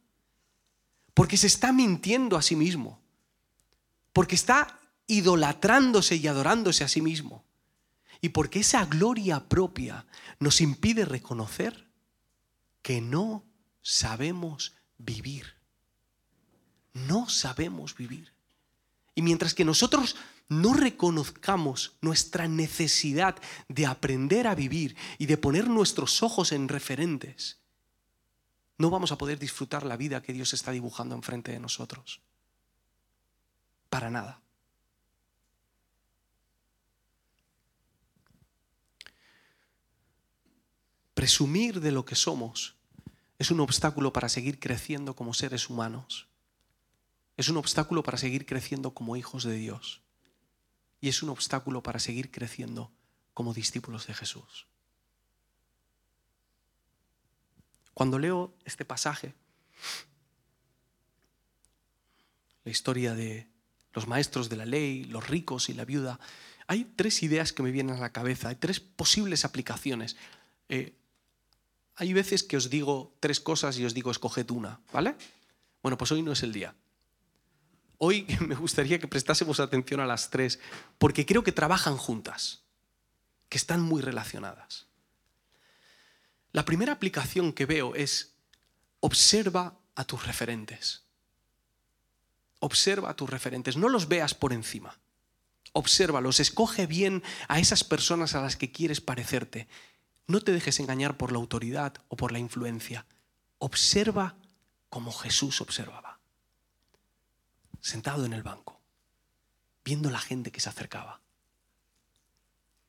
Porque 1.12 1.36
se 1.36 1.48
está 1.48 1.72
mintiendo 1.72 2.36
a 2.36 2.42
sí 2.42 2.54
mismo. 2.54 3.00
Porque 4.12 4.36
está 4.36 4.78
idolatrándose 5.08 6.14
y 6.16 6.28
adorándose 6.28 6.84
a 6.84 6.88
sí 6.88 7.02
mismo. 7.02 7.44
Y 8.20 8.28
porque 8.28 8.60
esa 8.60 8.84
gloria 8.86 9.48
propia 9.48 10.06
nos 10.38 10.60
impide 10.60 11.04
reconocer 11.04 11.84
que 12.84 13.00
no 13.00 13.42
sabemos 13.80 14.74
vivir. 14.98 15.54
No 16.92 17.30
sabemos 17.30 17.96
vivir. 17.96 18.34
Y 19.14 19.22
mientras 19.22 19.54
que 19.54 19.64
nosotros 19.64 20.16
no 20.50 20.74
reconozcamos 20.74 21.96
nuestra 22.02 22.46
necesidad 22.46 23.36
de 23.68 23.86
aprender 23.86 24.46
a 24.46 24.54
vivir 24.54 24.96
y 25.16 25.24
de 25.24 25.38
poner 25.38 25.66
nuestros 25.66 26.22
ojos 26.22 26.52
en 26.52 26.68
referentes, 26.68 27.58
no 28.76 28.90
vamos 28.90 29.12
a 29.12 29.18
poder 29.18 29.38
disfrutar 29.38 29.86
la 29.86 29.96
vida 29.96 30.22
que 30.22 30.34
Dios 30.34 30.52
está 30.52 30.70
dibujando 30.70 31.14
enfrente 31.14 31.52
de 31.52 31.60
nosotros. 31.60 32.20
Para 33.88 34.10
nada. 34.10 34.43
Presumir 41.24 41.80
de 41.80 41.90
lo 41.90 42.04
que 42.04 42.16
somos 42.16 42.76
es 43.38 43.50
un 43.50 43.60
obstáculo 43.60 44.12
para 44.12 44.28
seguir 44.28 44.60
creciendo 44.60 45.16
como 45.16 45.32
seres 45.32 45.70
humanos. 45.70 46.28
Es 47.38 47.48
un 47.48 47.56
obstáculo 47.56 48.02
para 48.02 48.18
seguir 48.18 48.44
creciendo 48.44 48.92
como 48.92 49.16
hijos 49.16 49.44
de 49.44 49.56
Dios. 49.56 50.02
Y 51.00 51.08
es 51.08 51.22
un 51.22 51.30
obstáculo 51.30 51.82
para 51.82 51.98
seguir 51.98 52.30
creciendo 52.30 52.92
como 53.32 53.54
discípulos 53.54 54.06
de 54.06 54.12
Jesús. 54.12 54.66
Cuando 57.94 58.18
leo 58.18 58.54
este 58.66 58.84
pasaje, 58.84 59.32
la 62.64 62.70
historia 62.70 63.14
de 63.14 63.48
los 63.94 64.06
maestros 64.06 64.50
de 64.50 64.56
la 64.56 64.66
ley, 64.66 65.04
los 65.04 65.26
ricos 65.26 65.70
y 65.70 65.72
la 65.72 65.86
viuda, 65.86 66.20
hay 66.66 66.84
tres 66.84 67.22
ideas 67.22 67.54
que 67.54 67.62
me 67.62 67.70
vienen 67.70 67.96
a 67.96 68.00
la 68.00 68.12
cabeza, 68.12 68.50
hay 68.50 68.56
tres 68.56 68.78
posibles 68.78 69.46
aplicaciones. 69.46 70.18
Eh, 70.68 70.98
hay 71.96 72.12
veces 72.12 72.42
que 72.42 72.56
os 72.56 72.70
digo 72.70 73.14
tres 73.20 73.40
cosas 73.40 73.78
y 73.78 73.84
os 73.84 73.94
digo 73.94 74.10
escoged 74.10 74.50
una, 74.50 74.80
¿vale? 74.92 75.16
Bueno, 75.82 75.96
pues 75.98 76.10
hoy 76.12 76.22
no 76.22 76.32
es 76.32 76.42
el 76.42 76.52
día. 76.52 76.74
Hoy 77.98 78.26
me 78.40 78.54
gustaría 78.54 78.98
que 78.98 79.08
prestásemos 79.08 79.60
atención 79.60 80.00
a 80.00 80.06
las 80.06 80.30
tres, 80.30 80.58
porque 80.98 81.26
creo 81.26 81.44
que 81.44 81.52
trabajan 81.52 81.96
juntas, 81.96 82.64
que 83.48 83.58
están 83.58 83.80
muy 83.80 84.02
relacionadas. 84.02 84.86
La 86.52 86.64
primera 86.64 86.92
aplicación 86.92 87.52
que 87.52 87.66
veo 87.66 87.94
es 87.94 88.34
observa 89.00 89.78
a 89.94 90.04
tus 90.04 90.26
referentes. 90.26 91.02
Observa 92.60 93.10
a 93.10 93.16
tus 93.16 93.28
referentes, 93.28 93.76
no 93.76 93.88
los 93.88 94.08
veas 94.08 94.34
por 94.34 94.52
encima. 94.52 94.98
Obsérvalos, 95.72 96.40
escoge 96.40 96.86
bien 96.86 97.22
a 97.48 97.58
esas 97.58 97.84
personas 97.84 98.34
a 98.34 98.40
las 98.40 98.56
que 98.56 98.70
quieres 98.70 99.00
parecerte. 99.00 99.66
No 100.26 100.40
te 100.40 100.52
dejes 100.52 100.80
engañar 100.80 101.16
por 101.16 101.32
la 101.32 101.38
autoridad 101.38 101.94
o 102.08 102.16
por 102.16 102.32
la 102.32 102.38
influencia. 102.38 103.06
Observa 103.58 104.36
como 104.88 105.12
Jesús 105.12 105.60
observaba. 105.60 106.20
Sentado 107.80 108.24
en 108.24 108.32
el 108.32 108.42
banco, 108.42 108.80
viendo 109.84 110.10
la 110.10 110.18
gente 110.18 110.50
que 110.50 110.60
se 110.60 110.70
acercaba. 110.70 111.20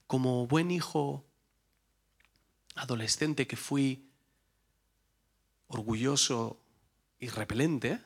Como 0.07 0.47
buen 0.47 0.71
hijo 0.71 1.25
adolescente 2.75 3.47
que 3.47 3.57
fui 3.57 4.09
orgulloso 5.67 6.61
y 7.19 7.27
repelente, 7.27 8.01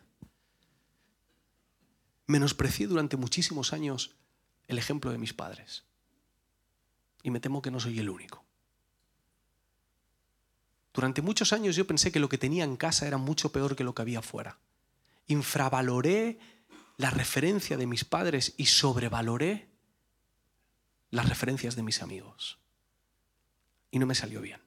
menosprecié 2.25 2.87
durante 2.87 3.17
muchísimos 3.17 3.73
años 3.73 4.15
el 4.67 4.77
ejemplo 4.77 5.11
de 5.11 5.17
mis 5.17 5.33
padres. 5.33 5.83
Y 7.21 7.31
me 7.31 7.39
temo 7.39 7.61
que 7.61 7.71
no 7.71 7.79
soy 7.79 7.99
el 7.99 8.09
único. 8.09 8.48
Durante 10.99 11.21
muchos 11.21 11.53
años 11.53 11.77
yo 11.77 11.87
pensé 11.87 12.11
que 12.11 12.19
lo 12.19 12.27
que 12.27 12.37
tenía 12.37 12.65
en 12.65 12.75
casa 12.75 13.07
era 13.07 13.17
mucho 13.17 13.53
peor 13.53 13.77
que 13.77 13.85
lo 13.85 13.95
que 13.95 14.01
había 14.01 14.21
fuera. 14.21 14.59
Infravaloré 15.27 16.39
la 16.97 17.09
referencia 17.09 17.77
de 17.77 17.87
mis 17.87 18.03
padres 18.03 18.53
y 18.57 18.65
sobrevaloré 18.65 19.69
las 21.09 21.29
referencias 21.29 21.77
de 21.77 21.83
mis 21.83 22.01
amigos. 22.01 22.59
Y 23.91 23.99
no 23.99 24.07
me 24.07 24.13
salió 24.13 24.41
bien. 24.41 24.59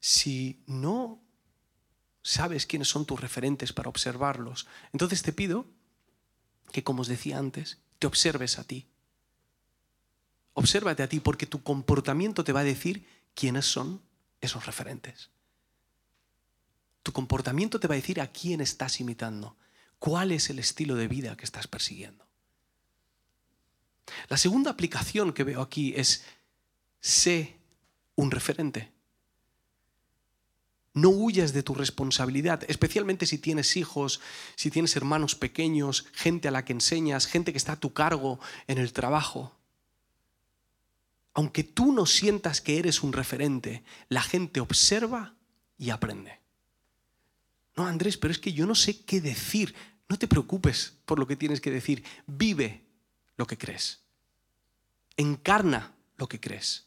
Si 0.00 0.64
no 0.66 1.20
sabes 2.22 2.64
quiénes 2.64 2.88
son 2.88 3.04
tus 3.04 3.20
referentes 3.20 3.74
para 3.74 3.90
observarlos, 3.90 4.66
entonces 4.94 5.20
te 5.20 5.34
pido 5.34 5.66
que, 6.72 6.82
como 6.82 7.02
os 7.02 7.08
decía 7.08 7.36
antes, 7.36 7.76
te 7.98 8.06
observes 8.06 8.58
a 8.58 8.64
ti. 8.64 8.86
Obsérvate 10.54 11.02
a 11.02 11.08
ti 11.08 11.20
porque 11.20 11.46
tu 11.46 11.62
comportamiento 11.62 12.44
te 12.44 12.52
va 12.52 12.60
a 12.60 12.64
decir 12.64 13.06
quiénes 13.34 13.66
son 13.66 14.00
esos 14.40 14.66
referentes. 14.66 15.30
Tu 17.02 17.12
comportamiento 17.12 17.78
te 17.78 17.88
va 17.88 17.94
a 17.94 17.96
decir 17.96 18.20
a 18.20 18.28
quién 18.28 18.60
estás 18.60 19.00
imitando, 19.00 19.56
cuál 19.98 20.32
es 20.32 20.48
el 20.50 20.58
estilo 20.58 20.94
de 20.94 21.08
vida 21.08 21.36
que 21.36 21.44
estás 21.44 21.66
persiguiendo. 21.66 22.24
La 24.28 24.36
segunda 24.36 24.70
aplicación 24.70 25.32
que 25.32 25.44
veo 25.44 25.60
aquí 25.60 25.92
es 25.96 26.24
sé 27.00 27.56
un 28.14 28.30
referente. 28.30 28.92
No 30.94 31.08
huyas 31.08 31.52
de 31.52 31.64
tu 31.64 31.74
responsabilidad, 31.74 32.62
especialmente 32.68 33.26
si 33.26 33.38
tienes 33.38 33.76
hijos, 33.76 34.20
si 34.54 34.70
tienes 34.70 34.94
hermanos 34.94 35.34
pequeños, 35.34 36.06
gente 36.12 36.46
a 36.46 36.52
la 36.52 36.64
que 36.64 36.72
enseñas, 36.72 37.26
gente 37.26 37.50
que 37.50 37.58
está 37.58 37.72
a 37.72 37.80
tu 37.80 37.92
cargo 37.92 38.38
en 38.68 38.78
el 38.78 38.92
trabajo. 38.92 39.52
Aunque 41.34 41.64
tú 41.64 41.92
no 41.92 42.06
sientas 42.06 42.60
que 42.60 42.78
eres 42.78 43.02
un 43.02 43.12
referente, 43.12 43.82
la 44.08 44.22
gente 44.22 44.60
observa 44.60 45.34
y 45.76 45.90
aprende. 45.90 46.40
No, 47.76 47.86
Andrés, 47.86 48.16
pero 48.16 48.32
es 48.32 48.38
que 48.38 48.52
yo 48.52 48.66
no 48.66 48.74
sé 48.74 49.04
qué 49.04 49.20
decir. 49.20 49.74
No 50.08 50.16
te 50.16 50.28
preocupes 50.28 50.98
por 51.04 51.18
lo 51.18 51.26
que 51.26 51.36
tienes 51.36 51.60
que 51.60 51.72
decir. 51.72 52.04
Vive 52.26 52.84
lo 53.36 53.46
que 53.46 53.58
crees. 53.58 54.02
Encarna 55.16 55.94
lo 56.16 56.28
que 56.28 56.38
crees. 56.38 56.86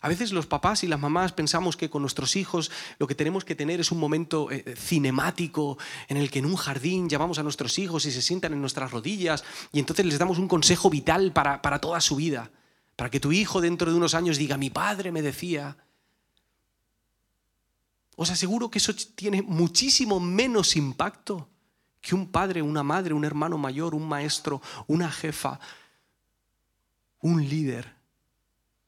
A 0.00 0.08
veces 0.08 0.30
los 0.30 0.46
papás 0.46 0.84
y 0.84 0.86
las 0.86 1.00
mamás 1.00 1.32
pensamos 1.32 1.76
que 1.76 1.90
con 1.90 2.02
nuestros 2.02 2.36
hijos 2.36 2.70
lo 2.98 3.08
que 3.08 3.14
tenemos 3.14 3.44
que 3.44 3.56
tener 3.56 3.80
es 3.80 3.90
un 3.90 3.98
momento 3.98 4.50
eh, 4.52 4.76
cinemático 4.76 5.78
en 6.08 6.18
el 6.18 6.30
que 6.30 6.38
en 6.38 6.46
un 6.46 6.54
jardín 6.54 7.08
llamamos 7.08 7.38
a 7.38 7.42
nuestros 7.42 7.78
hijos 7.78 8.04
y 8.06 8.12
se 8.12 8.22
sientan 8.22 8.52
en 8.52 8.60
nuestras 8.60 8.92
rodillas 8.92 9.42
y 9.72 9.80
entonces 9.80 10.06
les 10.06 10.18
damos 10.18 10.38
un 10.38 10.46
consejo 10.46 10.90
vital 10.90 11.32
para, 11.32 11.62
para 11.62 11.80
toda 11.80 12.00
su 12.00 12.14
vida. 12.14 12.52
Para 12.96 13.10
que 13.10 13.20
tu 13.20 13.30
hijo 13.30 13.60
dentro 13.60 13.90
de 13.90 13.96
unos 13.96 14.14
años 14.14 14.38
diga, 14.38 14.56
mi 14.56 14.70
padre 14.70 15.12
me 15.12 15.22
decía. 15.22 15.76
Os 18.16 18.30
aseguro 18.30 18.70
que 18.70 18.78
eso 18.78 18.94
tiene 19.14 19.42
muchísimo 19.42 20.18
menos 20.18 20.74
impacto 20.74 21.50
que 22.00 22.14
un 22.14 22.30
padre, 22.32 22.62
una 22.62 22.82
madre, 22.82 23.12
un 23.12 23.24
hermano 23.24 23.58
mayor, 23.58 23.94
un 23.94 24.08
maestro, 24.08 24.62
una 24.86 25.10
jefa, 25.10 25.60
un 27.20 27.46
líder 27.46 27.96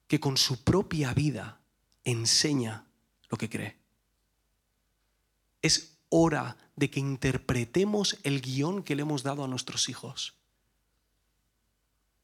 que 0.07 0.19
con 0.19 0.37
su 0.39 0.65
propia 0.65 1.13
vida 1.13 1.61
enseña 2.05 2.87
lo 3.29 3.37
que 3.37 3.51
cree. 3.51 3.77
Es 5.61 5.99
hora 6.09 6.57
de 6.77 6.91
que 6.91 7.01
interpretemos 7.01 8.17
el 8.23 8.41
guion 8.41 8.83
que 8.83 8.97
le 8.97 9.03
hemos 9.03 9.23
dado 9.23 9.45
a 9.45 9.49
nuestros 9.49 9.91
hijos. 9.91 10.38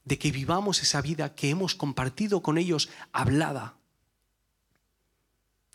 De 0.05 0.19
que 0.19 0.31
vivamos 0.31 0.83
esa 0.83 1.01
vida 1.01 1.35
que 1.35 1.51
hemos 1.51 1.75
compartido 1.75 2.43
con 2.43 2.59
ellos 2.59 2.91
hablada 3.13 3.77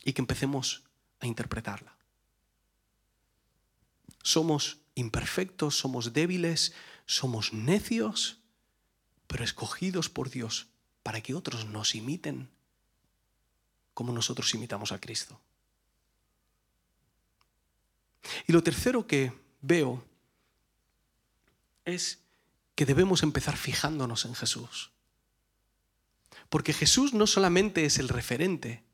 y 0.03 0.13
que 0.13 0.21
empecemos 0.21 0.83
a 1.19 1.27
interpretarla. 1.27 1.95
Somos 4.23 4.77
imperfectos, 4.95 5.77
somos 5.77 6.13
débiles, 6.13 6.73
somos 7.05 7.53
necios, 7.53 8.39
pero 9.27 9.43
escogidos 9.43 10.09
por 10.09 10.29
Dios 10.29 10.67
para 11.03 11.21
que 11.21 11.33
otros 11.33 11.65
nos 11.65 11.95
imiten 11.95 12.49
como 13.93 14.13
nosotros 14.13 14.53
imitamos 14.53 14.91
a 14.91 14.99
Cristo. 14.99 15.39
Y 18.47 18.53
lo 18.53 18.63
tercero 18.63 19.07
que 19.07 19.33
veo 19.61 20.03
es 21.85 22.19
que 22.79 22.85
debemos 22.85 23.23
empezar 23.23 23.57
fijándonos 23.57 24.23
en 24.23 24.35
Jesús. 24.35 24.91
Porque 26.47 26.71
Jesús 26.71 27.13
no 27.13 27.27
solamente 27.27 27.83
es 27.83 27.99
el 27.99 28.07
referente, 28.07 28.85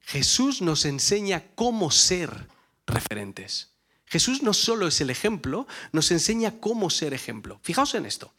Jesús 0.00 0.60
nos 0.60 0.84
enseña 0.84 1.44
cómo 1.54 1.92
ser 1.92 2.48
referentes. 2.84 3.70
Jesús 4.06 4.42
no 4.42 4.52
solo 4.52 4.88
es 4.88 5.00
el 5.00 5.08
ejemplo, 5.08 5.68
nos 5.92 6.10
enseña 6.10 6.58
cómo 6.58 6.90
ser 6.90 7.14
ejemplo. 7.14 7.60
Fijaos 7.62 7.94
en 7.94 8.06
esto. 8.06 8.34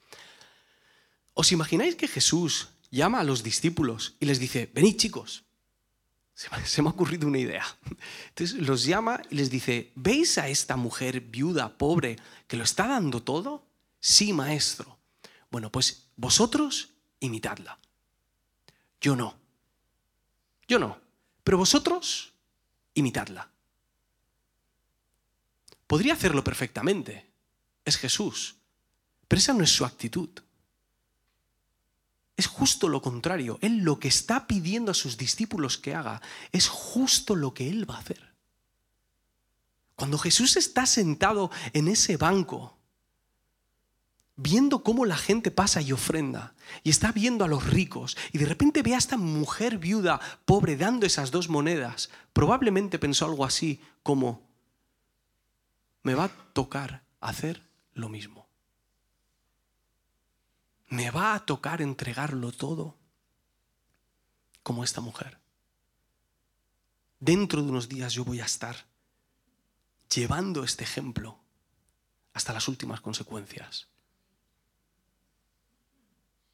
¿Os 1.34 1.54
imagináis 1.54 1.96
que 1.96 2.10
Jesús 2.10 2.68
llama 2.92 3.22
a 3.22 3.24
los 3.24 3.42
discípulos 3.42 4.18
y 4.20 4.26
les 4.26 4.38
dice, 4.38 4.70
venid 4.74 4.98
chicos, 4.98 5.46
se 6.36 6.82
me 6.82 6.90
ha 6.90 6.92
ocurrido 6.92 7.26
una 7.26 7.40
idea. 7.40 7.66
Entonces 8.36 8.68
los 8.68 8.84
llama 8.84 9.22
y 9.30 9.36
les 9.36 9.50
dice, 9.50 9.94
¿veis 9.96 10.38
a 10.38 10.50
esta 10.50 10.76
mujer 10.76 11.22
viuda, 11.22 11.78
pobre, 11.78 12.18
que 12.50 12.58
lo 12.58 12.66
está 12.66 12.86
dando 12.86 13.24
todo? 13.24 13.69
Sí, 14.00 14.34
maestro. 14.34 15.00
Bueno, 15.52 15.72
pues 15.72 16.08
vosotros 16.16 16.94
imitadla. 17.20 17.80
Yo 19.02 19.16
no. 19.16 19.36
Yo 20.68 20.80
no. 20.80 21.00
Pero 21.44 21.58
vosotros 21.58 22.34
imitadla. 22.94 23.50
Podría 25.88 26.14
hacerlo 26.14 26.44
perfectamente. 26.44 27.32
Es 27.84 27.98
Jesús. 27.98 28.58
Pero 29.28 29.40
esa 29.40 29.54
no 29.54 29.64
es 29.64 29.72
su 29.72 29.86
actitud. 29.86 30.30
Es 32.38 32.48
justo 32.48 32.88
lo 32.88 33.02
contrario. 33.02 33.60
Él 33.62 33.80
lo 33.80 34.00
que 34.00 34.08
está 34.08 34.48
pidiendo 34.48 34.92
a 34.92 34.96
sus 34.96 35.18
discípulos 35.18 35.78
que 35.78 35.96
haga 35.96 36.22
es 36.52 36.68
justo 36.68 37.36
lo 37.36 37.54
que 37.54 37.70
Él 37.70 37.90
va 37.90 37.96
a 37.96 38.00
hacer. 38.00 38.34
Cuando 39.96 40.18
Jesús 40.18 40.56
está 40.56 40.86
sentado 40.86 41.52
en 41.74 41.90
ese 41.90 42.16
banco, 42.16 42.79
viendo 44.42 44.84
cómo 44.84 45.06
la 45.06 45.18
gente 45.18 45.52
pasa 45.52 45.82
y 45.82 45.92
ofrenda, 45.92 46.54
y 46.84 46.90
está 46.90 47.12
viendo 47.12 47.46
a 47.46 47.48
los 47.48 47.66
ricos, 47.66 48.18
y 48.32 48.38
de 48.38 48.46
repente 48.46 48.82
ve 48.82 48.96
a 48.96 48.98
esta 48.98 49.18
mujer 49.18 49.78
viuda 49.78 50.20
pobre 50.46 50.78
dando 50.78 51.06
esas 51.06 51.32
dos 51.32 51.50
monedas, 51.50 52.10
probablemente 52.34 53.00
pensó 53.00 53.26
algo 53.26 53.46
así 53.46 53.82
como, 54.04 54.42
me 56.04 56.16
va 56.16 56.26
a 56.26 56.30
tocar 56.54 57.04
hacer 57.20 57.62
lo 57.94 58.10
mismo 58.10 58.50
me 60.90 61.12
va 61.12 61.36
a 61.36 61.46
tocar 61.46 61.82
entregarlo 61.82 62.52
todo 62.52 62.98
como 64.64 64.84
esta 64.84 65.02
mujer. 65.02 65.40
Dentro 67.20 67.62
de 67.62 67.70
unos 67.70 67.88
días 67.88 68.14
yo 68.14 68.26
voy 68.26 68.42
a 68.42 68.46
estar 68.46 68.88
llevando 70.14 70.64
este 70.64 70.84
ejemplo 70.84 71.40
hasta 72.34 72.54
las 72.54 72.68
últimas 72.68 73.02
consecuencias. 73.02 73.88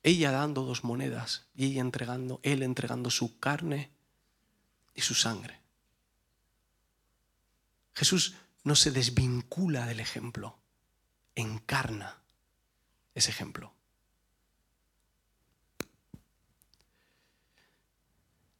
Ella 0.05 0.29
dando 0.29 0.61
dos 0.61 0.83
monedas 0.83 1.47
y 1.55 1.65
ella 1.65 1.81
entregando, 1.81 2.39
él 2.43 2.61
entregando 2.61 3.09
su 3.09 3.39
carne 3.39 3.89
y 4.93 5.01
su 5.01 5.15
sangre. 5.15 5.59
Jesús 7.95 8.35
no 8.63 8.75
se 8.75 8.91
desvincula 8.91 9.87
del 9.87 9.99
ejemplo, 9.99 10.59
encarna 11.33 12.21
ese 13.15 13.31
ejemplo. 13.31 13.73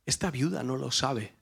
Esta 0.08 0.32
viuda 0.32 0.64
no 0.64 0.78
lo 0.78 0.90
sabe, 0.90 1.36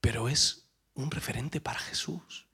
pero 0.00 0.30
es 0.30 0.64
un 0.94 1.10
referente 1.10 1.60
para 1.60 1.80
Jesús. 1.80 2.46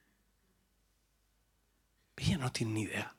Ella 2.17 2.39
no 2.39 2.51
tiene 2.53 2.73
ni 2.73 2.83
idea. 2.83 3.15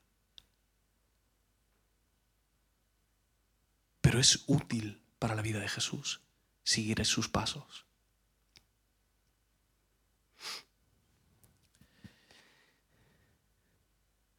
Pero 4.02 4.20
es 4.20 4.44
útil 4.48 5.02
para 5.20 5.36
la 5.36 5.42
vida 5.42 5.60
de 5.60 5.70
Jesús 5.70 6.22
seguir 6.64 7.06
sus 7.06 7.30
pasos. 7.30 7.86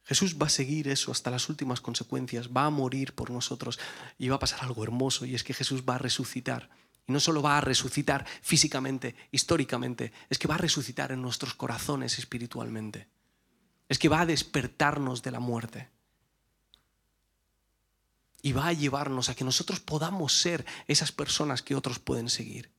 Jesús 0.05 0.37
va 0.41 0.47
a 0.47 0.49
seguir 0.49 0.87
eso 0.87 1.11
hasta 1.11 1.29
las 1.29 1.49
últimas 1.49 1.81
consecuencias, 1.81 2.49
va 2.49 2.65
a 2.65 2.71
morir 2.71 3.13
por 3.13 3.29
nosotros 3.29 3.79
y 4.17 4.27
va 4.27 4.37
a 4.37 4.39
pasar 4.39 4.63
algo 4.63 4.83
hermoso 4.83 5.23
y 5.25 5.35
es 5.35 5.43
que 5.43 5.53
Jesús 5.53 5.83
va 5.87 5.95
a 5.95 5.99
resucitar. 5.99 6.69
Y 7.07 7.11
no 7.11 7.19
solo 7.19 7.43
va 7.43 7.59
a 7.59 7.61
resucitar 7.61 8.25
físicamente, 8.41 9.15
históricamente, 9.31 10.11
es 10.29 10.39
que 10.39 10.47
va 10.47 10.55
a 10.55 10.59
resucitar 10.59 11.11
en 11.11 11.21
nuestros 11.21 11.53
corazones 11.53 12.17
espiritualmente. 12.17 13.07
Es 13.89 13.99
que 13.99 14.07
va 14.07 14.21
a 14.21 14.25
despertarnos 14.25 15.21
de 15.21 15.31
la 15.31 15.41
muerte. 15.41 15.89
Y 18.41 18.53
va 18.53 18.67
a 18.67 18.73
llevarnos 18.73 19.27
a 19.27 19.35
que 19.35 19.43
nosotros 19.43 19.81
podamos 19.81 20.39
ser 20.39 20.65
esas 20.87 21.11
personas 21.11 21.61
que 21.61 21.75
otros 21.75 21.99
pueden 21.99 22.29
seguir. 22.29 22.71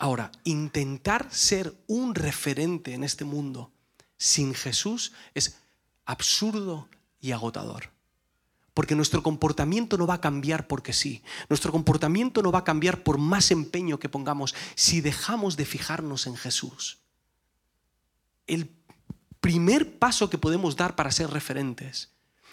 Ahora, 0.00 0.32
intentar 0.44 1.28
ser 1.30 1.74
un 1.86 2.14
referente 2.14 2.94
en 2.94 3.04
este 3.04 3.24
mundo 3.24 3.70
sin 4.16 4.54
Jesús 4.54 5.12
es 5.34 5.58
absurdo 6.06 6.88
y 7.20 7.32
agotador. 7.32 7.90
Porque 8.72 8.94
nuestro 8.94 9.22
comportamiento 9.22 9.98
no 9.98 10.06
va 10.06 10.14
a 10.14 10.20
cambiar 10.20 10.66
porque 10.68 10.94
sí. 10.94 11.22
Nuestro 11.50 11.70
comportamiento 11.70 12.42
no 12.42 12.50
va 12.50 12.60
a 12.60 12.64
cambiar 12.64 13.02
por 13.02 13.18
más 13.18 13.50
empeño 13.50 13.98
que 13.98 14.08
pongamos 14.08 14.54
si 14.74 15.02
dejamos 15.02 15.58
de 15.58 15.66
fijarnos 15.66 16.26
en 16.26 16.36
Jesús. 16.36 16.98
El 18.46 18.70
primer 19.40 19.98
paso 19.98 20.30
que 20.30 20.38
podemos 20.38 20.76
dar 20.76 20.96
para 20.96 21.10
ser 21.10 21.30
referentes 21.30 22.12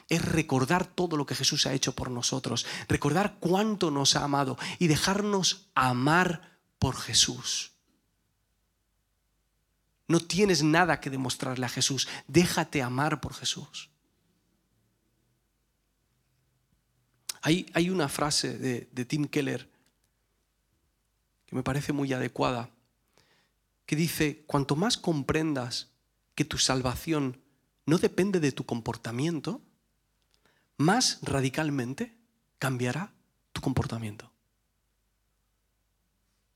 es 0.09 0.23
recordar 0.23 0.85
todo 0.85 1.17
lo 1.17 1.25
que 1.25 1.35
Jesús 1.35 1.65
ha 1.65 1.73
hecho 1.73 1.93
por 1.93 2.09
nosotros, 2.09 2.65
recordar 2.87 3.37
cuánto 3.39 3.91
nos 3.91 4.15
ha 4.15 4.23
amado 4.23 4.57
y 4.79 4.87
dejarnos 4.87 5.69
amar 5.75 6.59
por 6.79 6.95
Jesús. 6.95 7.73
No 10.07 10.21
tienes 10.21 10.63
nada 10.63 11.01
que 11.01 11.09
demostrarle 11.09 11.65
a 11.65 11.69
Jesús, 11.69 12.07
déjate 12.27 12.81
amar 12.81 13.19
por 13.19 13.33
Jesús. 13.33 13.89
Hay, 17.41 17.69
hay 17.73 17.89
una 17.89 18.07
frase 18.07 18.57
de, 18.57 18.89
de 18.91 19.05
Tim 19.05 19.25
Keller 19.25 19.69
que 21.45 21.55
me 21.55 21.63
parece 21.63 21.93
muy 21.93 22.11
adecuada, 22.13 22.69
que 23.85 23.95
dice, 23.95 24.43
cuanto 24.47 24.75
más 24.75 24.97
comprendas 24.97 25.89
que 26.37 26.45
tu 26.45 26.59
salvación 26.59 27.41
no 27.87 27.97
depende 27.97 28.39
de 28.39 28.51
tu 28.51 28.63
comportamiento, 28.63 29.59
más 30.77 31.17
radicalmente 31.23 32.15
cambiará 32.59 33.11
tu 33.53 33.61
comportamiento. 33.61 34.31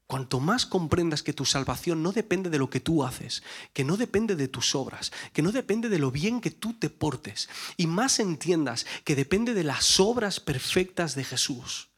Cuanto 0.05 0.39
más 0.39 0.67
comprendas 0.67 1.23
que 1.23 1.33
tu 1.33 1.45
salvación 1.45 2.03
no 2.03 2.11
depende 2.11 2.51
de 2.51 2.59
lo 2.59 2.69
que 2.69 2.79
tú 2.79 3.03
haces, 3.03 3.41
que 3.73 3.83
no 3.83 3.97
depende 3.97 4.35
de 4.35 4.47
tus 4.47 4.75
obras, 4.75 5.11
que 5.33 5.41
no 5.41 5.51
depende 5.51 5.89
de 5.89 5.97
lo 5.97 6.11
bien 6.11 6.41
que 6.41 6.51
tú 6.51 6.73
te 6.73 6.91
portes, 6.91 7.49
y 7.75 7.87
más 7.87 8.19
entiendas 8.19 8.85
que 9.03 9.15
depende 9.15 9.55
de 9.55 9.63
las 9.63 9.99
obras 9.99 10.39
perfectas 10.39 11.15
de 11.15 11.23
Jesús, 11.23 11.89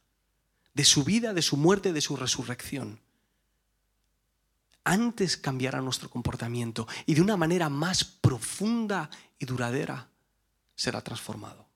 de 0.73 0.85
su 0.85 1.03
vida, 1.03 1.33
de 1.33 1.41
su 1.41 1.57
muerte, 1.57 1.91
de 1.91 1.99
su 1.99 2.15
resurrección, 2.15 3.01
antes 4.83 5.37
cambiará 5.37 5.81
nuestro 5.81 6.09
comportamiento 6.09 6.87
y 7.05 7.13
de 7.13 7.21
una 7.21 7.37
manera 7.37 7.69
más 7.69 8.03
profunda 8.03 9.09
y 9.39 9.45
duradera 9.45 10.09
será 10.75 11.01
transformado. 11.01 11.67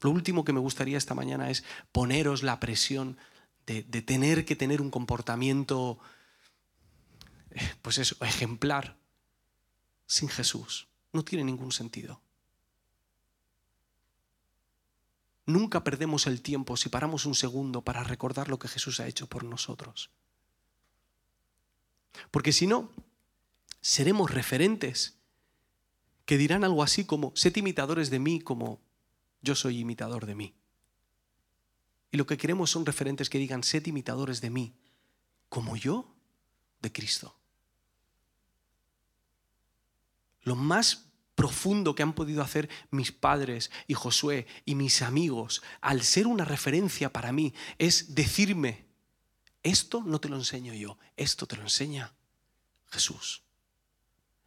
Lo 0.00 0.10
último 0.10 0.44
que 0.44 0.52
me 0.52 0.60
gustaría 0.60 0.98
esta 0.98 1.14
mañana 1.14 1.50
es 1.50 1.64
poneros 1.90 2.42
la 2.42 2.60
presión 2.60 3.16
de, 3.66 3.82
tener 3.82 4.44
que 4.44 4.56
tener 4.56 4.82
un 4.82 4.90
comportamiento, 4.90 5.98
eh, 7.50 7.74
pues 7.80 7.98
eso, 7.98 8.16
ejemplar, 8.22 8.96
sin 10.06 10.28
Jesús. 10.28 10.88
No 11.12 11.24
tiene 11.24 11.44
ningún 11.44 11.72
sentido. 11.72 12.20
Nunca 15.46 15.84
perdemos 15.84 16.26
el 16.26 16.42
tiempo 16.42 16.76
si 16.76 16.88
paramos 16.88 17.24
un 17.24 17.34
segundo 17.34 17.82
para 17.82 18.04
recordar 18.04 18.48
lo 18.48 18.58
que 18.58 18.68
Jesús 18.68 19.00
ha 19.00 19.06
hecho 19.06 19.26
por 19.26 19.44
nosotros. 19.44 20.10
Porque 22.30 22.52
si 22.52 22.66
no, 22.66 22.90
seremos 23.80 24.30
referentes 24.30 25.18
que 26.24 26.38
dirán 26.38 26.64
algo 26.64 26.82
así 26.82 27.04
como, 27.04 27.32
sed 27.34 27.56
imitadores 27.56 28.10
de 28.10 28.18
mí 28.18 28.40
como 28.40 28.80
yo 29.42 29.54
soy 29.54 29.78
imitador 29.78 30.26
de 30.26 30.34
mí. 30.34 30.54
Y 32.10 32.16
lo 32.16 32.26
que 32.26 32.38
queremos 32.38 32.70
son 32.70 32.86
referentes 32.86 33.28
que 33.28 33.38
digan, 33.38 33.62
sed 33.62 33.86
imitadores 33.86 34.40
de 34.40 34.50
mí 34.50 34.74
como 35.48 35.76
yo 35.76 36.14
de 36.80 36.92
Cristo. 36.92 37.36
Lo 40.42 40.56
más 40.56 41.06
profundo 41.34 41.94
que 41.94 42.02
han 42.02 42.12
podido 42.12 42.42
hacer 42.42 42.68
mis 42.90 43.12
padres 43.12 43.70
y 43.86 43.94
Josué 43.94 44.46
y 44.64 44.74
mis 44.74 45.02
amigos 45.02 45.62
al 45.80 46.02
ser 46.02 46.26
una 46.26 46.44
referencia 46.44 47.12
para 47.12 47.32
mí 47.32 47.54
es 47.78 48.14
decirme, 48.14 48.83
esto 49.64 50.02
no 50.04 50.20
te 50.20 50.28
lo 50.28 50.36
enseño 50.36 50.74
yo, 50.74 50.98
esto 51.16 51.46
te 51.46 51.56
lo 51.56 51.62
enseña 51.62 52.12
Jesús. 52.90 53.42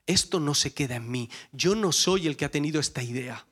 Esto 0.05 0.39
no 0.39 0.53
se 0.53 0.73
queda 0.73 0.95
en 0.95 1.11
mí. 1.11 1.29
Yo 1.51 1.75
no 1.75 1.91
soy 1.91 2.27
el 2.27 2.37
que 2.37 2.45
ha 2.45 2.51
tenido 2.51 2.79
esta 2.79 3.03
idea. 3.03 3.45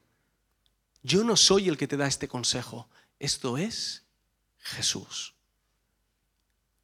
Yo 1.04 1.24
no 1.26 1.36
soy 1.36 1.68
el 1.68 1.78
que 1.78 1.88
te 1.88 1.98
da 1.98 2.08
este 2.08 2.30
consejo. 2.30 2.88
Esto 3.20 3.58
es 3.58 4.06
Jesús. 4.60 5.34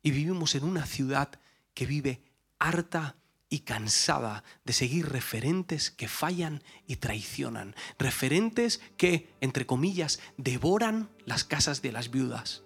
Y 0.04 0.12
vivimos 0.12 0.56
en 0.56 0.66
una 0.66 0.86
ciudad 0.86 1.40
que 1.74 1.86
vive 1.86 2.22
harta 2.60 3.16
y 3.50 3.60
cansada 3.60 4.44
de 4.66 4.74
seguir 4.74 5.10
referentes 5.10 5.92
que 5.92 6.08
fallan 6.08 6.64
y 6.88 6.98
traicionan. 6.98 7.76
Referentes 7.98 8.82
que, 8.98 9.34
entre 9.42 9.66
comillas, 9.66 10.20
devoran 10.38 11.10
las 11.26 11.44
casas 11.44 11.82
de 11.82 11.92
las 11.92 12.12
viudas. 12.12 12.64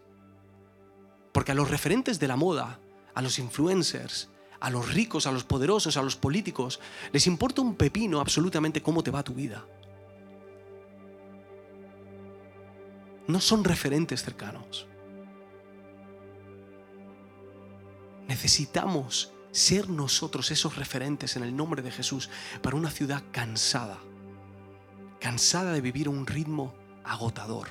Porque 1.35 1.51
a 1.51 1.55
los 1.55 1.69
referentes 1.69 2.17
de 2.17 2.29
la 2.29 2.37
moda, 2.37 2.79
a 3.13 3.21
los 3.21 3.39
influencers, 3.39 4.29
a 4.61 4.69
los 4.69 4.93
ricos, 4.93 5.27
a 5.27 5.33
los 5.33 5.43
poderosos, 5.43 5.97
a 5.97 6.01
los 6.01 6.15
políticos, 6.15 6.79
les 7.11 7.27
importa 7.27 7.61
un 7.61 7.75
pepino 7.75 8.21
absolutamente 8.21 8.81
cómo 8.81 9.03
te 9.03 9.11
va 9.11 9.21
tu 9.21 9.33
vida. 9.33 9.65
No 13.27 13.41
son 13.41 13.65
referentes 13.65 14.23
cercanos. 14.23 14.87
Necesitamos 18.29 19.33
ser 19.51 19.89
nosotros 19.89 20.51
esos 20.51 20.77
referentes 20.77 21.35
en 21.35 21.43
el 21.43 21.53
nombre 21.53 21.81
de 21.81 21.91
Jesús 21.91 22.29
para 22.61 22.77
una 22.77 22.91
ciudad 22.91 23.23
cansada, 23.33 23.99
cansada 25.19 25.73
de 25.73 25.81
vivir 25.81 26.07
un 26.07 26.27
ritmo 26.27 26.73
agotador, 27.03 27.67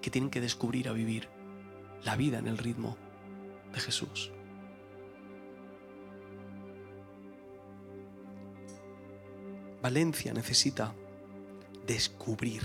que 0.00 0.12
tienen 0.12 0.30
que 0.30 0.40
descubrir 0.40 0.88
a 0.88 0.92
vivir 0.92 1.34
la 2.06 2.14
vida 2.14 2.38
en 2.38 2.46
el 2.46 2.56
ritmo 2.56 2.96
de 3.72 3.80
Jesús. 3.80 4.30
Valencia 9.82 10.32
necesita 10.32 10.94
descubrir 11.84 12.62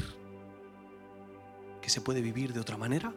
que 1.82 1.90
se 1.90 2.02
puede 2.02 2.22
vivir 2.22 2.54
de 2.54 2.60
otra 2.60 2.78
manera 2.78 3.14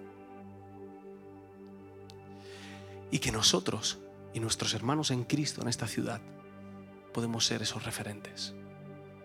y 3.11 3.19
que 3.19 3.31
nosotros 3.31 3.99
y 4.33 4.41
nuestros 4.41 4.73
hermanos 4.73 5.11
en 5.11 5.25
Cristo 5.25 5.61
en 5.61 5.69
esta 5.69 5.87
ciudad 5.87 6.23
podemos 7.13 7.45
ser 7.45 7.61
esos 7.61 7.85
referentes 7.85 8.55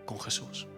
con 0.04 0.20
Jesús. 0.20 0.68